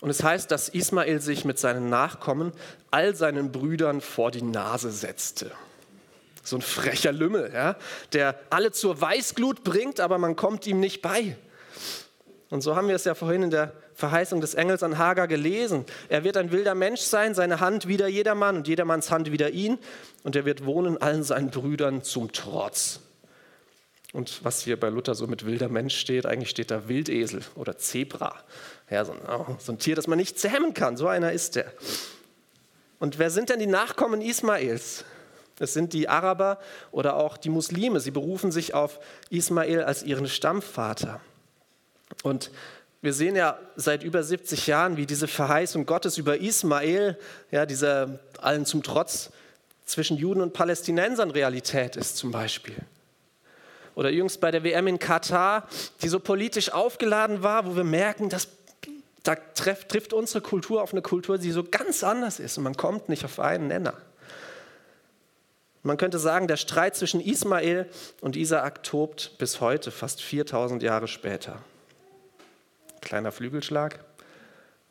Und 0.00 0.10
es 0.10 0.22
heißt, 0.22 0.50
dass 0.50 0.68
Ismael 0.68 1.20
sich 1.20 1.44
mit 1.44 1.58
seinen 1.58 1.88
Nachkommen 1.88 2.52
all 2.90 3.14
seinen 3.14 3.52
Brüdern 3.52 4.00
vor 4.00 4.30
die 4.30 4.42
Nase 4.42 4.90
setzte. 4.90 5.50
So 6.42 6.56
ein 6.56 6.62
frecher 6.62 7.12
Lümmel, 7.12 7.50
ja, 7.52 7.76
der 8.14 8.40
alle 8.48 8.72
zur 8.72 9.00
Weißglut 9.00 9.62
bringt, 9.62 10.00
aber 10.00 10.16
man 10.18 10.36
kommt 10.36 10.66
ihm 10.66 10.80
nicht 10.80 11.02
bei. 11.02 11.36
Und 12.50 12.62
so 12.62 12.74
haben 12.74 12.88
wir 12.88 12.96
es 12.96 13.04
ja 13.04 13.14
vorhin 13.14 13.44
in 13.44 13.50
der 13.50 13.72
Verheißung 13.94 14.40
des 14.40 14.54
Engels 14.54 14.82
an 14.82 14.98
Hagar 14.98 15.28
gelesen. 15.28 15.84
Er 16.08 16.24
wird 16.24 16.36
ein 16.36 16.50
wilder 16.50 16.74
Mensch 16.74 17.00
sein, 17.00 17.32
seine 17.34 17.60
Hand 17.60 17.86
wieder 17.86 18.08
jedermann 18.08 18.56
und 18.56 18.66
jedermanns 18.66 19.12
Hand 19.12 19.30
wieder 19.30 19.50
ihn. 19.50 19.78
Und 20.24 20.34
er 20.34 20.44
wird 20.44 20.66
wohnen 20.66 21.00
allen 21.00 21.22
seinen 21.22 21.50
Brüdern 21.50 22.02
zum 22.02 22.32
Trotz. 22.32 23.00
Und 24.12 24.44
was 24.44 24.62
hier 24.62 24.78
bei 24.78 24.88
Luther 24.88 25.14
so 25.14 25.28
mit 25.28 25.46
wilder 25.46 25.68
Mensch 25.68 25.96
steht, 25.96 26.26
eigentlich 26.26 26.50
steht 26.50 26.72
da 26.72 26.88
Wildesel 26.88 27.42
oder 27.54 27.78
Zebra. 27.78 28.34
Ja, 28.90 29.04
so, 29.04 29.12
ein, 29.12 29.20
oh, 29.28 29.56
so 29.58 29.70
ein 29.70 29.78
Tier, 29.78 29.94
das 29.94 30.08
man 30.08 30.18
nicht 30.18 30.36
zähmen 30.36 30.74
kann. 30.74 30.96
So 30.96 31.06
einer 31.06 31.30
ist 31.30 31.56
er. 31.56 31.72
Und 32.98 33.20
wer 33.20 33.30
sind 33.30 33.50
denn 33.50 33.60
die 33.60 33.66
Nachkommen 33.66 34.20
Ismaels? 34.20 35.04
Es 35.60 35.74
sind 35.74 35.92
die 35.92 36.08
Araber 36.08 36.58
oder 36.90 37.16
auch 37.16 37.36
die 37.36 37.50
Muslime. 37.50 38.00
Sie 38.00 38.10
berufen 38.10 38.50
sich 38.50 38.74
auf 38.74 38.98
Ismael 39.28 39.84
als 39.84 40.02
ihren 40.02 40.26
Stammvater. 40.26 41.20
Und 42.22 42.50
wir 43.02 43.12
sehen 43.12 43.36
ja 43.36 43.58
seit 43.76 44.02
über 44.02 44.22
70 44.22 44.66
Jahren, 44.66 44.96
wie 44.96 45.06
diese 45.06 45.26
Verheißung 45.26 45.86
Gottes 45.86 46.18
über 46.18 46.38
Ismael, 46.38 47.18
ja, 47.50 47.64
dieser 47.64 48.18
allen 48.38 48.66
zum 48.66 48.82
Trotz 48.82 49.30
zwischen 49.86 50.16
Juden 50.16 50.40
und 50.42 50.52
Palästinensern 50.52 51.30
Realität 51.30 51.96
ist 51.96 52.16
zum 52.16 52.30
Beispiel. 52.30 52.76
Oder 53.94 54.10
jüngst 54.10 54.40
bei 54.40 54.50
der 54.50 54.62
WM 54.64 54.86
in 54.86 54.98
Katar, 54.98 55.66
die 56.02 56.08
so 56.08 56.20
politisch 56.20 56.72
aufgeladen 56.72 57.42
war, 57.42 57.66
wo 57.66 57.74
wir 57.74 57.84
merken, 57.84 58.28
dass 58.28 58.48
da 59.22 59.34
treff, 59.34 59.86
trifft 59.86 60.12
unsere 60.12 60.40
Kultur 60.40 60.82
auf 60.82 60.92
eine 60.92 61.02
Kultur, 61.02 61.38
die 61.38 61.50
so 61.50 61.64
ganz 61.64 62.04
anders 62.04 62.38
ist 62.38 62.56
und 62.56 62.64
man 62.64 62.76
kommt 62.76 63.08
nicht 63.08 63.24
auf 63.24 63.40
einen 63.40 63.68
Nenner. 63.68 63.94
Man 65.82 65.96
könnte 65.96 66.18
sagen, 66.18 66.46
der 66.46 66.56
Streit 66.56 66.96
zwischen 66.96 67.20
Ismael 67.20 67.88
und 68.20 68.36
Isaak 68.36 68.82
tobt 68.82 69.38
bis 69.38 69.60
heute, 69.60 69.90
fast 69.90 70.22
4000 70.22 70.82
Jahre 70.82 71.08
später. 71.08 71.62
Kleiner 73.10 73.32
Flügelschlag, 73.32 73.98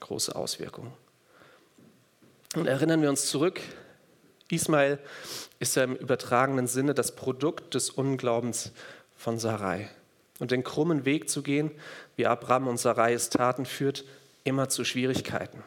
große 0.02 0.36
Auswirkungen. 0.36 0.92
Und 2.54 2.68
erinnern 2.68 3.02
wir 3.02 3.10
uns 3.10 3.28
zurück, 3.28 3.62
Ismael 4.50 5.00
ist 5.60 5.78
ja 5.78 5.86
im 5.86 5.96
übertragenen 5.96 6.68
Sinne 6.68 6.94
das 6.94 7.16
Produkt 7.16 7.76
des 7.76 7.90
Unglaubens 7.90 8.74
von 9.16 9.40
Sarai. 9.40 9.90
Und 10.40 10.52
den 10.52 10.66
krummen 10.66 11.06
Weg 11.06 11.30
zu 11.30 11.42
gehen, 11.42 11.72
wie 12.18 12.28
Abraham 12.28 12.68
und 12.68 12.78
Sarai 12.78 13.14
es 13.14 13.30
taten, 13.30 13.66
führt 13.66 14.04
immer 14.44 14.68
zu 14.68 14.84
Schwierigkeiten. 14.84 15.64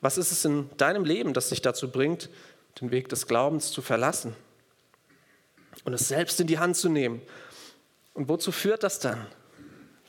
Was 0.00 0.18
ist 0.18 0.30
es 0.30 0.44
in 0.44 0.70
deinem 0.76 1.04
Leben, 1.04 1.34
das 1.34 1.48
dich 1.48 1.62
dazu 1.62 1.90
bringt, 1.90 2.30
den 2.80 2.92
Weg 2.92 3.08
des 3.08 3.26
Glaubens 3.26 3.72
zu 3.72 3.82
verlassen 3.82 4.36
und 5.82 5.94
es 5.94 6.06
selbst 6.06 6.38
in 6.38 6.46
die 6.46 6.60
Hand 6.60 6.76
zu 6.76 6.88
nehmen? 6.88 7.22
Und 8.14 8.28
wozu 8.28 8.52
führt 8.52 8.84
das 8.84 9.00
dann? 9.00 9.26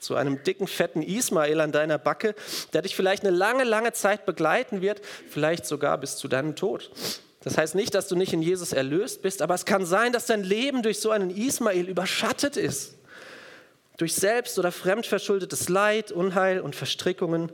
Zu 0.01 0.15
einem 0.15 0.43
dicken, 0.43 0.67
fetten 0.67 1.03
Ismael 1.03 1.61
an 1.61 1.71
deiner 1.71 1.97
Backe, 1.97 2.35
der 2.73 2.81
dich 2.81 2.95
vielleicht 2.95 3.23
eine 3.23 3.35
lange, 3.35 3.63
lange 3.63 3.93
Zeit 3.93 4.25
begleiten 4.25 4.81
wird, 4.81 5.01
vielleicht 5.29 5.65
sogar 5.65 5.97
bis 5.99 6.17
zu 6.17 6.27
deinem 6.27 6.55
Tod. 6.55 6.91
Das 7.43 7.57
heißt 7.57 7.75
nicht, 7.75 7.93
dass 7.93 8.07
du 8.07 8.15
nicht 8.15 8.33
in 8.33 8.41
Jesus 8.41 8.73
erlöst 8.73 9.21
bist, 9.21 9.41
aber 9.41 9.53
es 9.53 9.65
kann 9.65 9.85
sein, 9.85 10.11
dass 10.11 10.25
dein 10.25 10.43
Leben 10.43 10.81
durch 10.81 10.99
so 10.99 11.11
einen 11.11 11.29
Ismael 11.29 11.87
überschattet 11.87 12.57
ist. 12.57 12.95
Durch 13.97 14.15
selbst- 14.15 14.57
oder 14.57 14.71
fremdverschuldetes 14.71 15.69
Leid, 15.69 16.11
Unheil 16.11 16.61
und 16.61 16.75
Verstrickungen. 16.75 17.51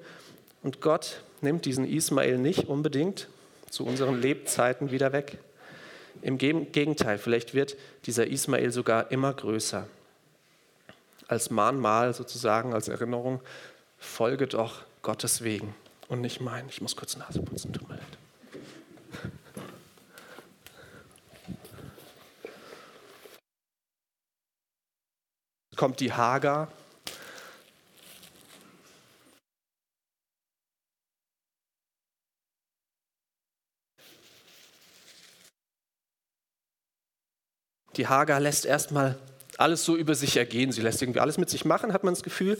Und 0.64 0.80
Gott 0.82 1.22
nimmt 1.42 1.66
diesen 1.66 1.86
Ismael 1.86 2.38
nicht 2.38 2.68
unbedingt 2.68 3.28
zu 3.70 3.86
unseren 3.86 4.22
Lebzeiten 4.22 4.92
wieder 4.92 5.12
weg. 5.12 5.38
Im 6.22 6.38
Gegenteil, 6.38 7.18
vielleicht 7.18 7.54
wird 7.54 7.76
dieser 8.06 8.28
Ismael 8.28 8.72
sogar 8.72 9.12
immer 9.12 9.34
größer 9.34 9.88
als 11.28 11.50
Mahnmal 11.50 12.14
sozusagen, 12.14 12.74
als 12.74 12.88
Erinnerung, 12.88 13.42
folge 13.98 14.48
doch 14.48 14.84
Gottes 15.02 15.44
Wegen 15.44 15.76
und 16.08 16.22
nicht 16.22 16.42
mein. 16.42 16.68
Ich 16.70 16.82
muss 16.82 16.96
kurz 16.96 17.18
Nase 17.18 17.42
putzen, 17.42 17.74
tut 17.74 17.88
mir 17.88 17.96
leid. 17.96 18.18
Kommt 25.76 26.00
die 26.00 26.12
Hagar. 26.12 26.70
Die 37.96 38.08
Hagar 38.08 38.40
lässt 38.40 38.66
erstmal 38.66 39.18
alles 39.58 39.84
so 39.84 39.96
über 39.96 40.16
sich 40.16 40.38
ergehen. 40.38 40.72
Sie 40.72 40.82
lässt 40.82 41.02
irgendwie 41.02 41.20
alles 41.20 41.38
mit 41.38 41.50
sich 41.50 41.66
machen, 41.66 41.94
hat 41.94 42.04
man 42.04 42.14
das 42.14 42.24
Gefühl. 42.24 42.58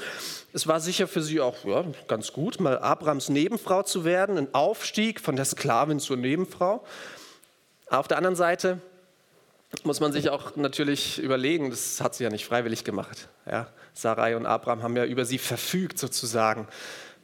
Es 0.54 0.68
war 0.68 0.80
sicher 0.80 1.08
für 1.08 1.22
sie 1.22 1.40
auch 1.40 1.64
ja, 1.66 1.86
ganz 2.08 2.34
gut, 2.34 2.60
mal 2.60 2.80
Abrams 2.80 3.30
Nebenfrau 3.30 3.84
zu 3.84 4.04
werden, 4.04 4.38
ein 4.38 4.54
Aufstieg 4.54 5.22
von 5.22 5.36
der 5.36 5.46
Sklavin 5.46 6.00
zur 6.00 6.18
Nebenfrau. 6.18 6.84
Auf 7.90 8.08
der 8.08 8.18
anderen 8.18 8.36
Seite 8.36 8.80
muss 9.84 10.00
man 10.00 10.12
sich 10.12 10.30
auch 10.30 10.56
natürlich 10.56 11.20
überlegen, 11.20 11.70
das 11.70 12.02
hat 12.02 12.16
sie 12.16 12.24
ja 12.24 12.30
nicht 12.30 12.46
freiwillig 12.46 12.84
gemacht. 12.84 13.28
Ja, 13.46 13.68
Sarai 13.94 14.36
und 14.36 14.46
Abraham 14.46 14.82
haben 14.84 14.96
ja 14.96 15.06
über 15.06 15.26
sie 15.26 15.38
verfügt 15.38 16.00
sozusagen. 16.00 16.68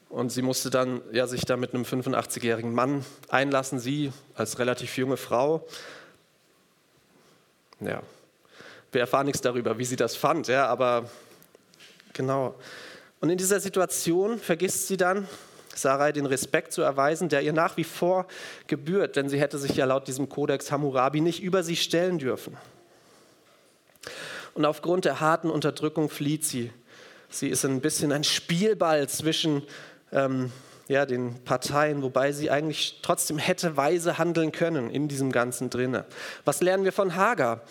Und 0.09 0.31
sie 0.31 0.43
musste 0.43 0.69
dann 0.69 1.01
ja, 1.11 1.25
sich 1.25 1.43
da 1.45 1.57
mit 1.57 1.73
einem 1.73 1.83
85-jährigen 1.83 2.73
Mann 2.73 3.03
einlassen, 3.29 3.79
sie 3.79 4.11
als 4.35 4.59
relativ 4.59 4.95
junge 4.97 5.17
Frau. 5.17 5.65
Ja, 7.79 8.03
wir 8.93 9.01
erfahren 9.01 9.25
nichts 9.25 9.41
darüber, 9.41 9.77
wie 9.77 9.85
sie 9.85 9.95
das 9.95 10.15
fand, 10.15 10.47
ja, 10.47 10.67
aber 10.67 11.09
genau. 12.13 12.55
Und 13.19 13.29
in 13.29 13.37
dieser 13.37 13.59
Situation 13.59 14.37
vergisst 14.37 14.87
sie 14.87 14.97
dann, 14.97 15.27
Sarai 15.75 16.11
den 16.11 16.25
Respekt 16.25 16.71
zu 16.71 16.81
erweisen, 16.81 17.29
der 17.29 17.41
ihr 17.41 17.53
nach 17.53 17.77
wie 17.77 17.83
vor 17.83 18.27
gebührt, 18.67 19.15
denn 19.15 19.29
sie 19.29 19.39
hätte 19.39 19.57
sich 19.57 19.75
ja 19.75 19.85
laut 19.85 20.07
diesem 20.07 20.29
Kodex 20.29 20.71
Hammurabi 20.71 21.21
nicht 21.21 21.41
über 21.41 21.63
sie 21.63 21.75
stellen 21.75 22.19
dürfen. 22.19 22.57
Und 24.53 24.65
aufgrund 24.65 25.05
der 25.05 25.19
harten 25.19 25.49
Unterdrückung 25.49 26.09
flieht 26.09 26.45
sie. 26.45 26.71
Sie 27.29 27.47
ist 27.47 27.65
ein 27.65 27.81
bisschen 27.81 28.11
ein 28.11 28.23
Spielball 28.23 29.09
zwischen 29.09 29.63
ähm, 30.11 30.51
ja, 30.87 31.05
den 31.05 31.43
Parteien, 31.43 32.03
wobei 32.03 32.31
sie 32.31 32.51
eigentlich 32.51 32.99
trotzdem 33.01 33.39
hätte 33.39 33.77
weise 33.77 34.17
handeln 34.19 34.51
können 34.51 34.91
in 34.91 35.07
diesem 35.07 35.31
Ganzen 35.31 35.69
drinne. 35.69 36.05
Was 36.45 36.61
lernen 36.61 36.83
wir 36.83 36.91
von 36.91 37.15
Hagar? 37.15 37.61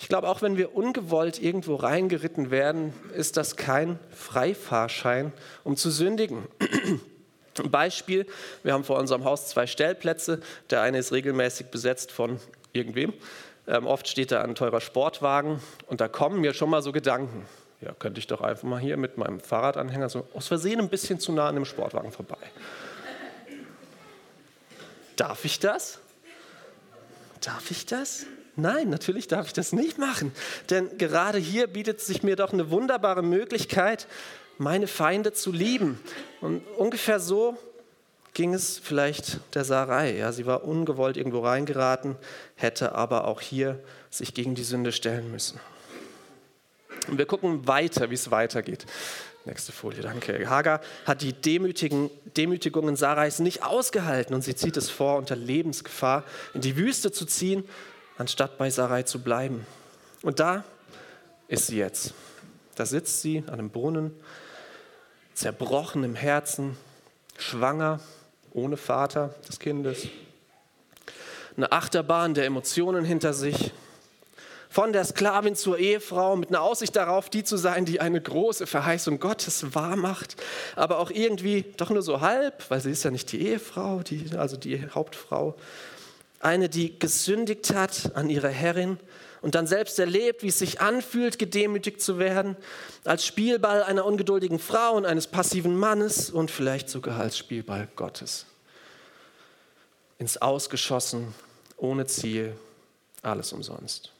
Ich 0.00 0.08
glaube, 0.08 0.28
auch 0.28 0.40
wenn 0.40 0.56
wir 0.56 0.74
ungewollt 0.74 1.42
irgendwo 1.42 1.74
reingeritten 1.74 2.50
werden, 2.50 2.94
ist 3.14 3.36
das 3.36 3.56
kein 3.56 3.98
Freifahrschein, 4.10 5.30
um 5.62 5.76
zu 5.76 5.90
sündigen. 5.90 6.48
Beispiel, 7.70 8.26
wir 8.62 8.72
haben 8.72 8.82
vor 8.82 8.98
unserem 8.98 9.24
Haus 9.24 9.48
zwei 9.48 9.66
Stellplätze. 9.66 10.40
Der 10.70 10.80
eine 10.80 10.96
ist 10.96 11.12
regelmäßig 11.12 11.66
besetzt 11.66 12.12
von 12.12 12.40
irgendwem. 12.72 13.12
Ähm, 13.68 13.86
oft 13.86 14.08
steht 14.08 14.32
da 14.32 14.40
ein 14.40 14.54
teurer 14.54 14.80
Sportwagen 14.80 15.60
und 15.86 16.00
da 16.00 16.08
kommen 16.08 16.40
mir 16.40 16.54
schon 16.54 16.70
mal 16.70 16.80
so 16.80 16.92
Gedanken. 16.92 17.46
Ja, 17.82 17.92
könnte 17.92 18.20
ich 18.20 18.26
doch 18.26 18.40
einfach 18.40 18.64
mal 18.64 18.80
hier 18.80 18.96
mit 18.96 19.18
meinem 19.18 19.38
Fahrradanhänger 19.38 20.08
so 20.08 20.26
aus 20.32 20.48
Versehen 20.48 20.80
ein 20.80 20.88
bisschen 20.88 21.20
zu 21.20 21.30
nah 21.30 21.48
an 21.48 21.56
dem 21.56 21.66
Sportwagen 21.66 22.10
vorbei. 22.10 22.38
Darf 25.16 25.44
ich 25.44 25.60
das? 25.60 25.98
Darf 27.42 27.70
ich 27.70 27.84
das? 27.84 28.24
Nein, 28.56 28.88
natürlich 28.90 29.28
darf 29.28 29.46
ich 29.46 29.52
das 29.52 29.72
nicht 29.72 29.98
machen. 29.98 30.32
Denn 30.70 30.98
gerade 30.98 31.38
hier 31.38 31.66
bietet 31.66 32.00
sich 32.00 32.22
mir 32.22 32.36
doch 32.36 32.52
eine 32.52 32.70
wunderbare 32.70 33.22
Möglichkeit, 33.22 34.06
meine 34.58 34.86
Feinde 34.86 35.32
zu 35.32 35.52
lieben. 35.52 35.98
Und 36.40 36.62
ungefähr 36.76 37.20
so 37.20 37.56
ging 38.34 38.54
es 38.54 38.78
vielleicht 38.78 39.40
der 39.54 39.64
Sarai. 39.64 40.16
Ja, 40.16 40.32
sie 40.32 40.46
war 40.46 40.64
ungewollt 40.64 41.16
irgendwo 41.16 41.40
reingeraten, 41.40 42.16
hätte 42.56 42.94
aber 42.94 43.26
auch 43.26 43.40
hier 43.40 43.80
sich 44.10 44.34
gegen 44.34 44.54
die 44.54 44.64
Sünde 44.64 44.92
stellen 44.92 45.30
müssen. 45.30 45.58
Und 47.08 47.18
wir 47.18 47.26
gucken 47.26 47.66
weiter, 47.66 48.10
wie 48.10 48.14
es 48.14 48.30
weitergeht. 48.30 48.86
Nächste 49.46 49.72
Folie, 49.72 50.02
danke. 50.02 50.48
Hagar 50.50 50.82
hat 51.06 51.22
die 51.22 51.32
Demütigungen 51.32 52.96
Sarais 52.96 53.38
nicht 53.38 53.64
ausgehalten 53.64 54.34
und 54.34 54.42
sie 54.42 54.54
zieht 54.54 54.76
es 54.76 54.90
vor, 54.90 55.16
unter 55.16 55.34
Lebensgefahr 55.34 56.24
in 56.52 56.60
die 56.60 56.76
Wüste 56.76 57.10
zu 57.10 57.24
ziehen, 57.24 57.64
anstatt 58.20 58.58
bei 58.58 58.68
Sarai 58.68 59.04
zu 59.04 59.20
bleiben. 59.20 59.66
Und 60.20 60.40
da 60.40 60.62
ist 61.48 61.68
sie 61.68 61.78
jetzt. 61.78 62.12
Da 62.76 62.84
sitzt 62.84 63.22
sie 63.22 63.42
an 63.46 63.54
einem 63.54 63.70
Brunnen 63.70 64.14
zerbrochen 65.32 66.04
im 66.04 66.14
Herzen, 66.14 66.76
schwanger, 67.38 67.98
ohne 68.52 68.76
Vater 68.76 69.34
des 69.48 69.58
Kindes, 69.58 70.08
eine 71.56 71.72
Achterbahn 71.72 72.34
der 72.34 72.44
Emotionen 72.44 73.06
hinter 73.06 73.32
sich, 73.32 73.72
von 74.68 74.92
der 74.92 75.04
Sklavin 75.04 75.56
zur 75.56 75.78
Ehefrau 75.78 76.36
mit 76.36 76.50
einer 76.50 76.60
Aussicht 76.60 76.94
darauf, 76.96 77.30
die 77.30 77.42
zu 77.42 77.56
sein, 77.56 77.86
die 77.86 78.02
eine 78.02 78.20
große 78.20 78.66
Verheißung 78.66 79.18
Gottes 79.18 79.74
wahrmacht, 79.74 80.36
aber 80.76 80.98
auch 80.98 81.10
irgendwie 81.10 81.64
doch 81.78 81.88
nur 81.88 82.02
so 82.02 82.20
halb, 82.20 82.68
weil 82.70 82.80
sie 82.80 82.90
ist 82.90 83.02
ja 83.02 83.10
nicht 83.10 83.32
die 83.32 83.40
Ehefrau, 83.46 84.02
die, 84.02 84.36
also 84.36 84.58
die 84.58 84.86
Hauptfrau. 84.90 85.56
Eine, 86.40 86.68
die 86.68 86.98
gesündigt 86.98 87.74
hat 87.74 88.16
an 88.16 88.30
ihrer 88.30 88.48
Herrin 88.48 88.98
und 89.42 89.54
dann 89.54 89.66
selbst 89.66 89.98
erlebt, 89.98 90.42
wie 90.42 90.48
es 90.48 90.58
sich 90.58 90.80
anfühlt, 90.80 91.38
gedemütigt 91.38 92.00
zu 92.00 92.18
werden, 92.18 92.56
als 93.04 93.24
Spielball 93.24 93.82
einer 93.82 94.04
ungeduldigen 94.04 94.58
Frau 94.58 94.94
und 94.96 95.06
eines 95.06 95.26
passiven 95.26 95.76
Mannes 95.76 96.30
und 96.30 96.50
vielleicht 96.50 96.88
sogar 96.88 97.20
als 97.20 97.38
Spielball 97.38 97.88
Gottes. 97.94 98.46
Ins 100.18 100.38
Ausgeschossen, 100.38 101.34
ohne 101.76 102.06
Ziel, 102.06 102.54
alles 103.22 103.52
umsonst. 103.52 104.12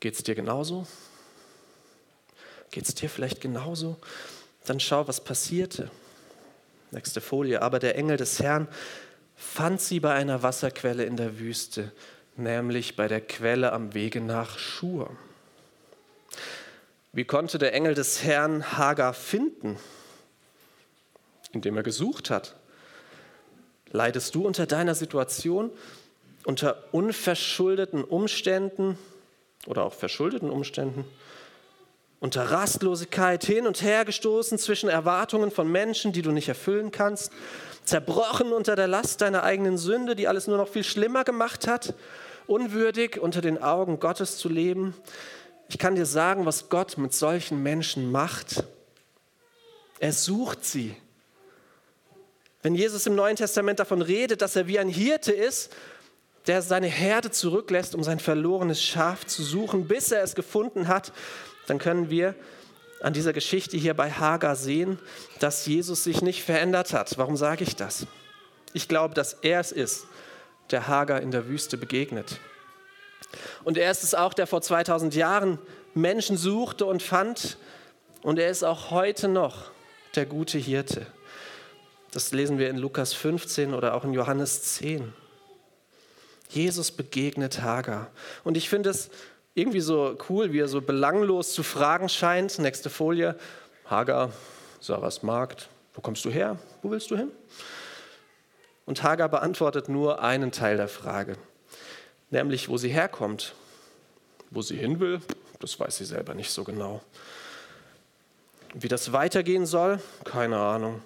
Geht 0.00 0.14
es 0.14 0.22
dir 0.22 0.34
genauso? 0.34 0.86
Geht 2.70 2.86
es 2.86 2.94
dir 2.94 3.08
vielleicht 3.08 3.40
genauso? 3.40 3.96
Dann 4.66 4.80
schau, 4.80 5.06
was 5.08 5.22
passierte. 5.22 5.90
Nächste 6.90 7.20
Folie. 7.20 7.60
Aber 7.60 7.78
der 7.78 7.96
Engel 7.96 8.16
des 8.16 8.40
Herrn 8.40 8.68
fand 9.36 9.80
sie 9.80 10.00
bei 10.00 10.14
einer 10.14 10.42
Wasserquelle 10.42 11.04
in 11.04 11.16
der 11.16 11.38
Wüste 11.38 11.92
nämlich 12.36 12.96
bei 12.96 13.08
der 13.08 13.20
Quelle 13.20 13.72
am 13.72 13.94
Wege 13.94 14.20
nach 14.20 14.58
Schur. 14.58 15.10
Wie 17.12 17.24
konnte 17.24 17.58
der 17.58 17.74
Engel 17.74 17.94
des 17.94 18.24
Herrn 18.24 18.76
Hagar 18.76 19.14
finden? 19.14 19.78
Indem 21.52 21.76
er 21.76 21.84
gesucht 21.84 22.30
hat. 22.30 22.56
Leidest 23.90 24.34
du 24.34 24.44
unter 24.44 24.66
deiner 24.66 24.96
Situation, 24.96 25.70
unter 26.44 26.92
unverschuldeten 26.92 28.02
Umständen 28.02 28.98
oder 29.66 29.84
auch 29.84 29.94
verschuldeten 29.94 30.50
Umständen? 30.50 31.04
Unter 32.20 32.50
Rastlosigkeit 32.50 33.44
hin 33.44 33.66
und 33.66 33.82
her 33.82 34.04
gestoßen 34.04 34.58
zwischen 34.58 34.88
Erwartungen 34.88 35.50
von 35.50 35.70
Menschen, 35.70 36.12
die 36.12 36.22
du 36.22 36.30
nicht 36.30 36.48
erfüllen 36.48 36.90
kannst? 36.90 37.32
Zerbrochen 37.84 38.52
unter 38.52 38.76
der 38.76 38.88
Last 38.88 39.20
deiner 39.20 39.42
eigenen 39.42 39.76
Sünde, 39.76 40.16
die 40.16 40.26
alles 40.26 40.46
nur 40.46 40.56
noch 40.56 40.68
viel 40.68 40.84
schlimmer 40.84 41.24
gemacht 41.24 41.66
hat? 41.66 41.94
unwürdig 42.46 43.20
unter 43.20 43.40
den 43.40 43.62
Augen 43.62 44.00
Gottes 44.00 44.38
zu 44.38 44.48
leben. 44.48 44.94
Ich 45.68 45.78
kann 45.78 45.94
dir 45.94 46.06
sagen, 46.06 46.46
was 46.46 46.68
Gott 46.68 46.98
mit 46.98 47.14
solchen 47.14 47.62
Menschen 47.62 48.10
macht. 48.10 48.64
Er 49.98 50.12
sucht 50.12 50.64
sie. 50.64 50.94
Wenn 52.62 52.74
Jesus 52.74 53.06
im 53.06 53.14
Neuen 53.14 53.36
Testament 53.36 53.78
davon 53.78 54.02
redet, 54.02 54.42
dass 54.42 54.56
er 54.56 54.66
wie 54.66 54.78
ein 54.78 54.88
Hirte 54.88 55.32
ist, 55.32 55.72
der 56.46 56.60
seine 56.60 56.86
Herde 56.86 57.30
zurücklässt, 57.30 57.94
um 57.94 58.02
sein 58.02 58.20
verlorenes 58.20 58.82
Schaf 58.82 59.26
zu 59.26 59.42
suchen, 59.42 59.88
bis 59.88 60.12
er 60.12 60.22
es 60.22 60.34
gefunden 60.34 60.88
hat, 60.88 61.12
dann 61.66 61.78
können 61.78 62.10
wir 62.10 62.34
an 63.00 63.12
dieser 63.12 63.32
Geschichte 63.32 63.76
hier 63.76 63.94
bei 63.94 64.10
Hagar 64.10 64.56
sehen, 64.56 64.98
dass 65.38 65.66
Jesus 65.66 66.04
sich 66.04 66.22
nicht 66.22 66.42
verändert 66.42 66.92
hat. 66.92 67.18
Warum 67.18 67.36
sage 67.36 67.64
ich 67.64 67.76
das? 67.76 68.06
Ich 68.72 68.88
glaube, 68.88 69.14
dass 69.14 69.34
er 69.34 69.60
es 69.60 69.72
ist, 69.72 70.06
der 70.70 70.88
Hagar 70.88 71.20
in 71.20 71.30
der 71.30 71.46
Wüste 71.48 71.76
begegnet. 71.76 72.40
Und 73.62 73.76
er 73.76 73.90
ist 73.90 74.04
es 74.04 74.14
auch, 74.14 74.32
der 74.34 74.46
vor 74.46 74.62
2000 74.62 75.14
Jahren 75.14 75.58
Menschen 75.94 76.36
suchte 76.36 76.86
und 76.86 77.02
fand. 77.02 77.58
Und 78.22 78.38
er 78.38 78.48
ist 78.48 78.62
auch 78.62 78.90
heute 78.90 79.28
noch 79.28 79.70
der 80.14 80.26
gute 80.26 80.58
Hirte. 80.58 81.06
Das 82.10 82.32
lesen 82.32 82.58
wir 82.58 82.70
in 82.70 82.78
Lukas 82.78 83.12
15 83.12 83.74
oder 83.74 83.94
auch 83.94 84.04
in 84.04 84.12
Johannes 84.12 84.62
10. 84.76 85.12
Jesus 86.48 86.90
begegnet 86.92 87.60
Hagar. 87.62 88.10
Und 88.44 88.56
ich 88.56 88.68
finde 88.68 88.90
es 88.90 89.10
irgendwie 89.54 89.80
so 89.80 90.16
cool, 90.28 90.52
wie 90.52 90.60
er 90.60 90.68
so 90.68 90.80
belanglos 90.80 91.52
zu 91.52 91.62
fragen 91.62 92.08
scheint. 92.08 92.58
Nächste 92.58 92.90
Folie. 92.90 93.36
Hagar, 93.86 94.32
Sarahs 94.80 95.22
Magd, 95.22 95.68
wo 95.94 96.00
kommst 96.00 96.24
du 96.24 96.30
her? 96.30 96.58
Wo 96.82 96.90
willst 96.90 97.10
du 97.10 97.16
hin? 97.16 97.30
Und 98.86 99.02
Hagar 99.02 99.28
beantwortet 99.28 99.88
nur 99.88 100.22
einen 100.22 100.52
Teil 100.52 100.76
der 100.76 100.88
Frage, 100.88 101.36
nämlich 102.30 102.68
wo 102.68 102.76
sie 102.76 102.88
herkommt. 102.88 103.54
Wo 104.50 104.62
sie 104.62 104.76
hin 104.76 105.00
will, 105.00 105.20
das 105.60 105.78
weiß 105.80 105.96
sie 105.96 106.04
selber 106.04 106.34
nicht 106.34 106.50
so 106.50 106.64
genau. 106.64 107.02
Wie 108.74 108.88
das 108.88 109.12
weitergehen 109.12 109.66
soll, 109.66 110.00
keine 110.24 110.58
Ahnung. 110.58 111.02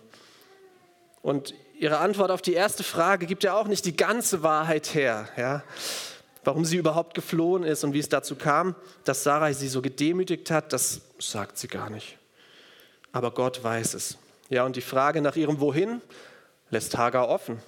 Und 1.23 1.55
ihre 1.79 1.99
Antwort 1.99 2.31
auf 2.31 2.43
die 2.43 2.55
erste 2.55 2.83
Frage 2.83 3.27
gibt 3.27 3.45
ja 3.45 3.55
auch 3.55 3.67
nicht 3.67 3.85
die 3.85 3.97
ganze 3.97 4.43
Wahrheit 4.43 4.95
her. 4.95 5.29
Ja? 5.37 5.63
Warum 6.49 6.65
sie 6.65 6.79
überhaupt 6.79 7.13
geflohen 7.13 7.63
ist 7.63 7.85
und 7.85 7.93
wie 7.93 7.99
es 7.99 8.09
dazu 8.09 8.35
kam, 8.35 8.75
dass 9.05 9.23
Sarai 9.23 9.53
sie 9.53 9.69
so 9.69 9.83
gedemütigt 9.83 10.51
hat, 10.51 10.73
das 10.73 11.03
sagt 11.19 11.59
sie 11.59 11.69
gar 11.69 11.91
nicht. 11.91 12.17
Aber 13.13 13.33
Gott 13.33 13.63
weiß 13.63 13.93
es. 13.93 14.17
Ja, 14.49 14.65
und 14.65 14.75
die 14.75 14.81
Frage 14.81 15.21
nach 15.21 15.37
ihrem 15.37 15.61
Wohin 15.61 16.01
lässt 16.71 16.97
Hagar 16.97 17.29
offen. 17.29 17.59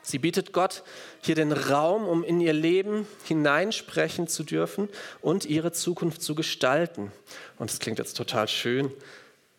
Sie 0.00 0.18
bietet 0.18 0.54
Gott 0.54 0.82
hier 1.20 1.34
den 1.34 1.52
Raum, 1.52 2.08
um 2.08 2.24
in 2.24 2.40
ihr 2.40 2.54
Leben 2.54 3.06
hineinsprechen 3.24 4.28
zu 4.28 4.44
dürfen 4.44 4.88
und 5.20 5.44
ihre 5.44 5.72
Zukunft 5.72 6.22
zu 6.22 6.34
gestalten. 6.34 7.12
Und 7.58 7.70
das 7.70 7.80
klingt 7.80 7.98
jetzt 7.98 8.16
total 8.16 8.48
schön. 8.48 8.90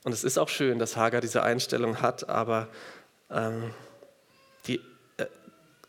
Und 0.03 0.13
es 0.13 0.23
ist 0.23 0.39
auch 0.39 0.49
schön, 0.49 0.79
dass 0.79 0.97
Hagar 0.97 1.21
diese 1.21 1.43
Einstellung 1.43 2.01
hat, 2.01 2.27
aber 2.27 2.69
ähm, 3.29 3.65
äh, 3.65 3.92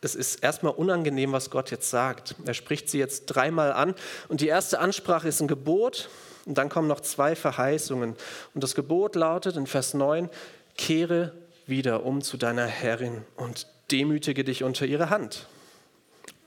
es 0.04 0.14
ist 0.14 0.42
erstmal 0.42 0.72
unangenehm, 0.72 1.32
was 1.32 1.50
Gott 1.50 1.70
jetzt 1.70 1.90
sagt. 1.90 2.36
Er 2.44 2.54
spricht 2.54 2.88
sie 2.88 2.98
jetzt 2.98 3.26
dreimal 3.26 3.72
an 3.72 3.94
und 4.28 4.40
die 4.40 4.48
erste 4.48 4.78
Ansprache 4.78 5.28
ist 5.28 5.40
ein 5.40 5.48
Gebot 5.48 6.08
und 6.44 6.58
dann 6.58 6.68
kommen 6.68 6.88
noch 6.88 7.00
zwei 7.00 7.34
Verheißungen. 7.34 8.16
Und 8.54 8.64
das 8.64 8.74
Gebot 8.74 9.16
lautet 9.16 9.56
in 9.56 9.66
Vers 9.66 9.94
9, 9.94 10.28
kehre 10.76 11.32
wieder 11.66 12.04
um 12.04 12.22
zu 12.22 12.36
deiner 12.36 12.66
Herrin 12.66 13.24
und 13.36 13.66
demütige 13.90 14.44
dich 14.44 14.62
unter 14.62 14.86
ihre 14.86 15.10
Hand. 15.10 15.46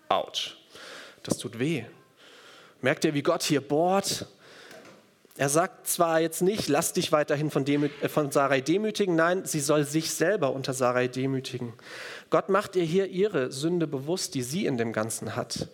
Autsch, 0.10 0.58
das 1.24 1.38
tut 1.38 1.60
weh. 1.60 1.86
Merkt 2.82 3.06
ihr, 3.06 3.14
wie 3.14 3.24
Gott 3.24 3.44
hier 3.44 3.62
bohrt? 3.62 4.28
Er 5.38 5.50
sagt 5.50 5.88
zwar 5.88 6.20
jetzt 6.20 6.42
nicht, 6.42 6.68
lass 6.68 6.94
dich 6.94 7.12
weiterhin 7.12 7.52
von, 7.52 7.64
Demü 7.64 7.90
äh, 8.02 8.10
von 8.10 8.32
Sarai 8.32 8.60
demütigen, 8.60 9.16
nein, 9.16 9.46
sie 9.46 9.60
soll 9.60 9.84
sich 9.84 10.12
selber 10.12 10.52
unter 10.52 10.74
Sarai 10.74 11.08
demütigen. 11.08 11.74
Gott 12.32 12.50
macht 12.50 12.76
ihr 12.76 12.84
hier 12.84 13.08
ihre 13.08 13.52
Sünde 13.52 13.86
bewusst, 13.86 14.34
die 14.34 14.42
sie 14.42 14.66
in 14.66 14.78
dem 14.78 14.94
Ganzen 14.94 15.36
hat 15.36 15.70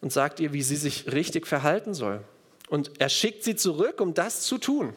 und 0.00 0.10
sagt 0.10 0.40
ihr, 0.40 0.54
wie 0.54 0.62
sie 0.62 0.76
sich 0.76 1.12
richtig 1.12 1.46
verhalten 1.46 1.92
soll. 1.92 2.22
Und 2.70 2.92
er 2.98 3.10
schickt 3.10 3.44
sie 3.44 3.56
zurück, 3.56 4.00
um 4.00 4.14
das 4.14 4.42
zu 4.42 4.56
tun. 4.56 4.94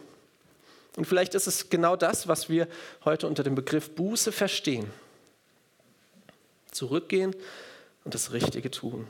Und 0.96 1.06
vielleicht 1.06 1.36
ist 1.36 1.48
es 1.48 1.70
genau 1.70 1.96
das, 1.96 2.28
was 2.28 2.50
wir 2.50 2.68
heute 3.04 3.28
unter 3.28 3.44
dem 3.44 3.56
Begriff 3.56 3.92
Buße 3.96 4.32
verstehen. 4.32 4.90
Zurückgehen 6.72 7.36
und 8.06 8.14
das 8.14 8.32
Richtige 8.32 8.72
tun. 8.72 9.08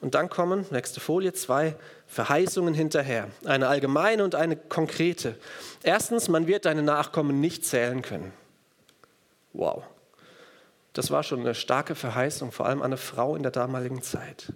Und 0.00 0.14
dann 0.14 0.28
kommen, 0.28 0.66
nächste 0.70 1.00
Folie, 1.00 1.32
zwei 1.32 1.76
Verheißungen 2.06 2.74
hinterher. 2.74 3.28
Eine 3.44 3.68
allgemeine 3.68 4.24
und 4.24 4.34
eine 4.34 4.56
konkrete. 4.56 5.36
Erstens, 5.82 6.28
man 6.28 6.46
wird 6.46 6.64
deine 6.64 6.82
Nachkommen 6.82 7.40
nicht 7.40 7.64
zählen 7.64 8.02
können. 8.02 8.32
Wow. 9.52 9.84
Das 10.92 11.10
war 11.10 11.22
schon 11.22 11.40
eine 11.40 11.54
starke 11.54 11.94
Verheißung, 11.94 12.52
vor 12.52 12.66
allem 12.66 12.80
an 12.80 12.86
eine 12.86 12.96
Frau 12.96 13.36
in 13.36 13.42
der 13.42 13.52
damaligen 13.52 14.02
Zeit. 14.02 14.52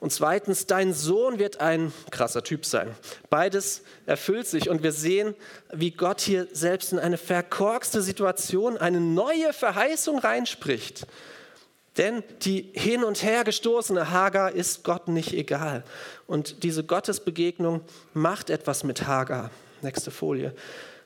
Und 0.00 0.12
zweitens, 0.12 0.66
dein 0.66 0.94
Sohn 0.94 1.38
wird 1.38 1.60
ein 1.60 1.92
krasser 2.10 2.42
Typ 2.42 2.64
sein. 2.64 2.94
Beides 3.28 3.82
erfüllt 4.06 4.46
sich 4.46 4.70
und 4.70 4.82
wir 4.82 4.92
sehen, 4.92 5.34
wie 5.72 5.90
Gott 5.90 6.22
hier 6.22 6.48
selbst 6.52 6.92
in 6.92 6.98
eine 6.98 7.18
verkorkste 7.18 8.00
Situation 8.00 8.78
eine 8.78 8.98
neue 9.00 9.52
Verheißung 9.52 10.18
reinspricht. 10.18 11.06
Denn 11.96 12.22
die 12.42 12.70
hin 12.72 13.02
und 13.02 13.22
her 13.22 13.44
gestoßene 13.44 14.10
Hagar 14.10 14.52
ist 14.52 14.84
Gott 14.84 15.08
nicht 15.08 15.32
egal. 15.32 15.82
Und 16.26 16.62
diese 16.62 16.84
Gottesbegegnung 16.84 17.80
macht 18.14 18.48
etwas 18.48 18.84
mit 18.84 19.06
Hagar. 19.06 19.50
Nächste 19.82 20.10
Folie. 20.10 20.54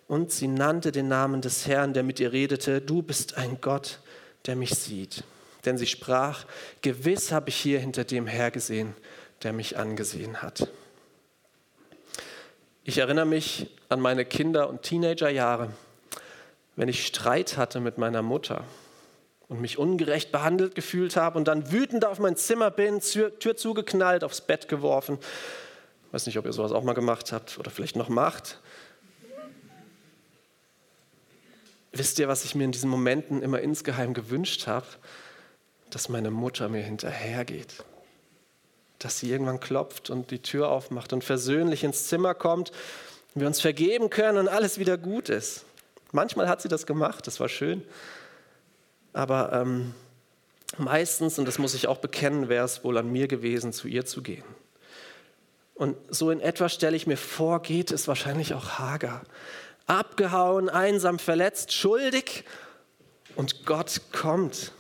Und 0.07 0.31
sie 0.31 0.49
nannte 0.49 0.93
den 0.93 1.09
Namen 1.09 1.41
des 1.41 1.67
Herrn, 1.67 1.95
der 1.95 2.03
mit 2.03 2.21
ihr 2.21 2.33
redete, 2.33 2.83
du 2.83 3.01
bist 3.01 3.39
ein 3.39 3.59
Gott, 3.63 4.01
der 4.47 4.57
mich 4.57 4.75
sieht. 4.75 5.25
Denn 5.65 5.79
sie 5.79 5.87
sprach, 5.87 6.45
gewiss 6.83 7.33
habe 7.33 7.49
ich 7.49 7.57
hier 7.57 7.81
hinter 7.81 8.05
dem 8.05 8.27
hergesehen, 8.27 8.95
der 9.43 9.55
mich 9.55 9.79
angesehen 9.79 10.43
hat. 10.43 10.69
Ich 12.83 12.99
erinnere 12.99 13.25
mich 13.25 13.71
an 13.89 14.01
meine 14.01 14.27
Kinder- 14.27 14.69
und 14.69 14.83
Teenagerjahre, 14.83 15.71
wenn 16.77 16.89
ich 16.89 17.07
Streit 17.07 17.57
hatte 17.57 17.81
mit 17.81 17.97
meiner 17.97 18.21
Mutter 18.21 18.65
und 19.55 19.61
mich 19.61 19.79
ungerecht 19.79 20.33
behandelt 20.33 20.75
gefühlt 20.75 21.17
habe 21.17 21.39
und 21.39 21.47
dann 21.47 21.71
wütend 21.71 22.05
auf 22.05 22.19
mein 22.19 22.37
Zimmer 22.37 22.71
bin, 22.73 23.01
Tür, 23.01 23.39
Tür 23.39 23.57
zugeknallt, 23.57 24.25
aufs 24.25 24.41
Bett 24.41 24.67
geworfen. 24.69 25.19
Ich 26.09 26.13
weiß 26.13 26.27
nicht, 26.27 26.39
ob 26.39 26.45
ihr 26.45 26.53
sowas 26.53 26.73
auch 26.73 26.83
mal 26.83 26.95
gemacht 26.95 27.31
habt 27.33 27.59
oder 27.59 27.71
vielleicht 27.71 27.95
noch 27.95 28.09
macht. 28.09 28.61
Wisst 31.93 32.19
ihr, 32.19 32.27
was 32.27 32.45
ich 32.45 32.57
mir 32.57 32.65
in 32.65 32.73
diesen 32.73 32.91
Momenten 32.91 33.43
immer 33.43 33.61
insgeheim 33.61 34.13
gewünscht 34.15 34.67
habe? 34.67 34.87
Dass 35.91 36.09
meine 36.09 36.33
Mutter 36.33 36.69
mir 36.69 36.83
hinterhergeht. 36.83 37.85
Dass 38.99 39.21
sie 39.21 39.31
irgendwann 39.31 39.61
klopft 39.61 40.11
und 40.11 40.33
die 40.33 40.41
Tür 40.41 40.71
aufmacht 40.71 41.13
und 41.13 41.23
versöhnlich 41.23 41.85
ins 41.85 42.09
Zimmer 42.09 42.35
kommt, 42.35 42.73
wir 43.37 43.47
uns 43.47 43.61
vergeben 43.61 44.11
können 44.11 44.39
und 44.39 44.49
alles 44.49 44.79
wieder 44.81 44.99
gut 44.99 45.29
ist. 45.29 45.65
Manchmal 46.11 46.49
hat 46.49 46.61
sie 46.63 46.69
das 46.69 46.87
gemacht, 46.87 47.29
das 47.29 47.39
war 47.39 47.49
schön. 47.49 47.83
Aber 49.15 49.53
ähm, 49.53 49.95
meistens, 50.77 51.39
und 51.39 51.47
das 51.47 51.59
muss 51.59 51.73
ich 51.73 51.87
auch 51.87 51.99
bekennen, 51.99 52.51
wäre 52.51 52.65
es 52.65 52.85
wohl 52.85 52.99
an 52.99 53.11
mir 53.11 53.29
gewesen, 53.29 53.73
zu 53.73 53.89
ihr 53.89 54.05
zu 54.05 54.23
gehen. 54.23 54.45
Und 55.75 55.97
so 56.15 56.31
in 56.31 56.41
etwa 56.41 56.69
stelle 56.69 56.97
ich 56.97 57.07
mir 57.07 57.17
vor, 57.17 57.63
geht 57.63 57.91
es 57.91 58.07
wahrscheinlich 58.07 58.55
auch 58.55 58.79
Hagar. 58.79 59.23
Abgehauen, 59.87 60.69
einsam, 60.69 61.19
verletzt, 61.19 61.73
schuldig. 61.73 62.45
Und 63.37 63.65
Gott 63.65 64.01
kommt. 64.13 64.73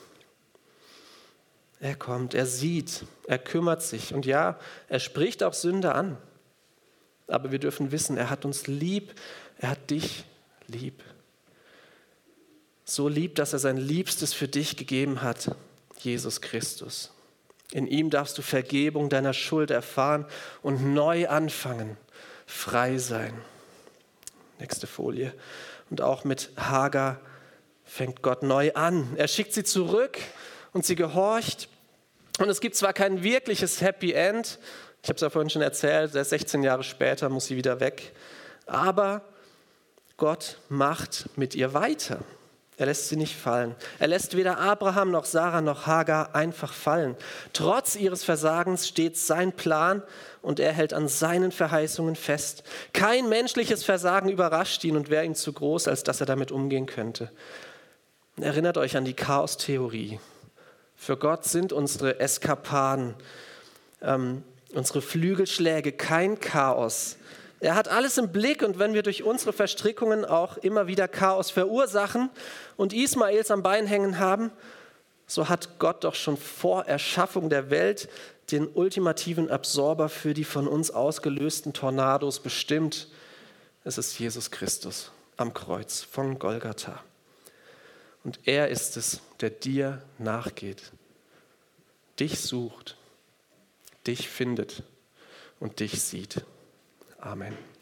Er 1.80 1.94
kommt, 1.94 2.34
er 2.34 2.46
sieht, 2.46 3.04
er 3.26 3.38
kümmert 3.38 3.82
sich. 3.82 4.14
Und 4.14 4.26
ja, 4.26 4.58
er 4.88 5.00
spricht 5.00 5.42
auch 5.42 5.52
Sünde 5.52 5.94
an. 5.94 6.16
Aber 7.28 7.52
wir 7.52 7.58
dürfen 7.58 7.92
wissen, 7.92 8.16
er 8.16 8.30
hat 8.30 8.44
uns 8.44 8.66
lieb, 8.66 9.14
er 9.58 9.70
hat 9.70 9.90
dich 9.90 10.24
lieb 10.66 11.02
so 12.84 13.08
lieb, 13.08 13.34
dass 13.34 13.52
er 13.52 13.58
sein 13.58 13.76
Liebstes 13.76 14.34
für 14.34 14.48
dich 14.48 14.76
gegeben 14.76 15.22
hat, 15.22 15.54
Jesus 15.98 16.40
Christus. 16.40 17.12
In 17.72 17.86
ihm 17.86 18.10
darfst 18.10 18.36
du 18.38 18.42
Vergebung 18.42 19.08
deiner 19.08 19.32
Schuld 19.32 19.70
erfahren 19.70 20.26
und 20.62 20.94
neu 20.94 21.28
anfangen, 21.28 21.96
frei 22.46 22.98
sein. 22.98 23.34
Nächste 24.58 24.86
Folie. 24.86 25.32
Und 25.90 26.00
auch 26.00 26.24
mit 26.24 26.50
Hagar 26.56 27.20
fängt 27.84 28.22
Gott 28.22 28.42
neu 28.42 28.72
an. 28.74 29.14
Er 29.16 29.28
schickt 29.28 29.52
sie 29.52 29.64
zurück 29.64 30.18
und 30.72 30.84
sie 30.84 30.94
gehorcht. 30.94 31.68
Und 32.38 32.48
es 32.48 32.60
gibt 32.60 32.76
zwar 32.76 32.92
kein 32.92 33.22
wirkliches 33.22 33.80
Happy 33.80 34.12
End, 34.12 34.58
ich 35.04 35.08
habe 35.10 35.16
es 35.16 35.20
ja 35.20 35.28
vorhin 35.28 35.50
schon 35.50 35.60
erzählt, 35.60 36.12
16 36.12 36.62
Jahre 36.62 36.82
später 36.82 37.28
muss 37.28 37.44
sie 37.44 37.56
wieder 37.56 37.78
weg, 37.78 38.14
aber 38.64 39.20
Gott 40.16 40.56
macht 40.70 41.28
mit 41.36 41.54
ihr 41.54 41.74
weiter. 41.74 42.20
Er 42.76 42.86
lässt 42.86 43.08
sie 43.08 43.16
nicht 43.16 43.36
fallen. 43.36 43.76
Er 44.00 44.08
lässt 44.08 44.36
weder 44.36 44.58
Abraham 44.58 45.12
noch 45.12 45.26
Sarah 45.26 45.60
noch 45.60 45.86
Hagar 45.86 46.34
einfach 46.34 46.72
fallen. 46.72 47.16
Trotz 47.52 47.94
ihres 47.94 48.24
Versagens 48.24 48.88
steht 48.88 49.16
sein 49.16 49.52
Plan 49.52 50.02
und 50.42 50.58
er 50.58 50.72
hält 50.72 50.92
an 50.92 51.06
seinen 51.06 51.52
Verheißungen 51.52 52.16
fest. 52.16 52.64
Kein 52.92 53.28
menschliches 53.28 53.84
Versagen 53.84 54.28
überrascht 54.28 54.82
ihn 54.82 54.96
und 54.96 55.08
wäre 55.08 55.24
ihm 55.24 55.36
zu 55.36 55.52
groß, 55.52 55.86
als 55.86 56.02
dass 56.02 56.20
er 56.20 56.26
damit 56.26 56.50
umgehen 56.50 56.86
könnte. 56.86 57.30
Erinnert 58.40 58.76
euch 58.76 58.96
an 58.96 59.04
die 59.04 59.14
Chaostheorie. 59.14 60.18
Für 60.96 61.16
Gott 61.16 61.44
sind 61.44 61.72
unsere 61.72 62.18
Eskapaden, 62.18 63.14
ähm, 64.02 64.42
unsere 64.72 65.00
Flügelschläge 65.00 65.92
kein 65.92 66.40
Chaos, 66.40 67.18
er 67.64 67.76
hat 67.76 67.88
alles 67.88 68.18
im 68.18 68.30
Blick 68.30 68.62
und 68.62 68.78
wenn 68.78 68.92
wir 68.92 69.02
durch 69.02 69.22
unsere 69.22 69.54
Verstrickungen 69.54 70.26
auch 70.26 70.58
immer 70.58 70.86
wieder 70.86 71.08
Chaos 71.08 71.50
verursachen 71.50 72.28
und 72.76 72.92
Ismaels 72.92 73.50
am 73.50 73.62
Bein 73.62 73.86
hängen 73.86 74.18
haben, 74.18 74.52
so 75.26 75.48
hat 75.48 75.78
Gott 75.78 76.04
doch 76.04 76.14
schon 76.14 76.36
vor 76.36 76.84
Erschaffung 76.84 77.48
der 77.48 77.70
Welt 77.70 78.10
den 78.50 78.68
ultimativen 78.68 79.50
Absorber 79.50 80.10
für 80.10 80.34
die 80.34 80.44
von 80.44 80.68
uns 80.68 80.90
ausgelösten 80.90 81.72
Tornados 81.72 82.40
bestimmt. 82.40 83.08
Es 83.82 83.96
ist 83.96 84.18
Jesus 84.18 84.50
Christus 84.50 85.10
am 85.38 85.54
Kreuz 85.54 86.02
von 86.02 86.38
Golgatha. 86.38 87.02
Und 88.24 88.40
er 88.44 88.68
ist 88.68 88.98
es, 88.98 89.20
der 89.40 89.48
dir 89.48 90.02
nachgeht, 90.18 90.92
dich 92.20 92.40
sucht, 92.40 92.98
dich 94.06 94.28
findet 94.28 94.82
und 95.60 95.80
dich 95.80 96.02
sieht. 96.02 96.44
Amen. 97.26 97.73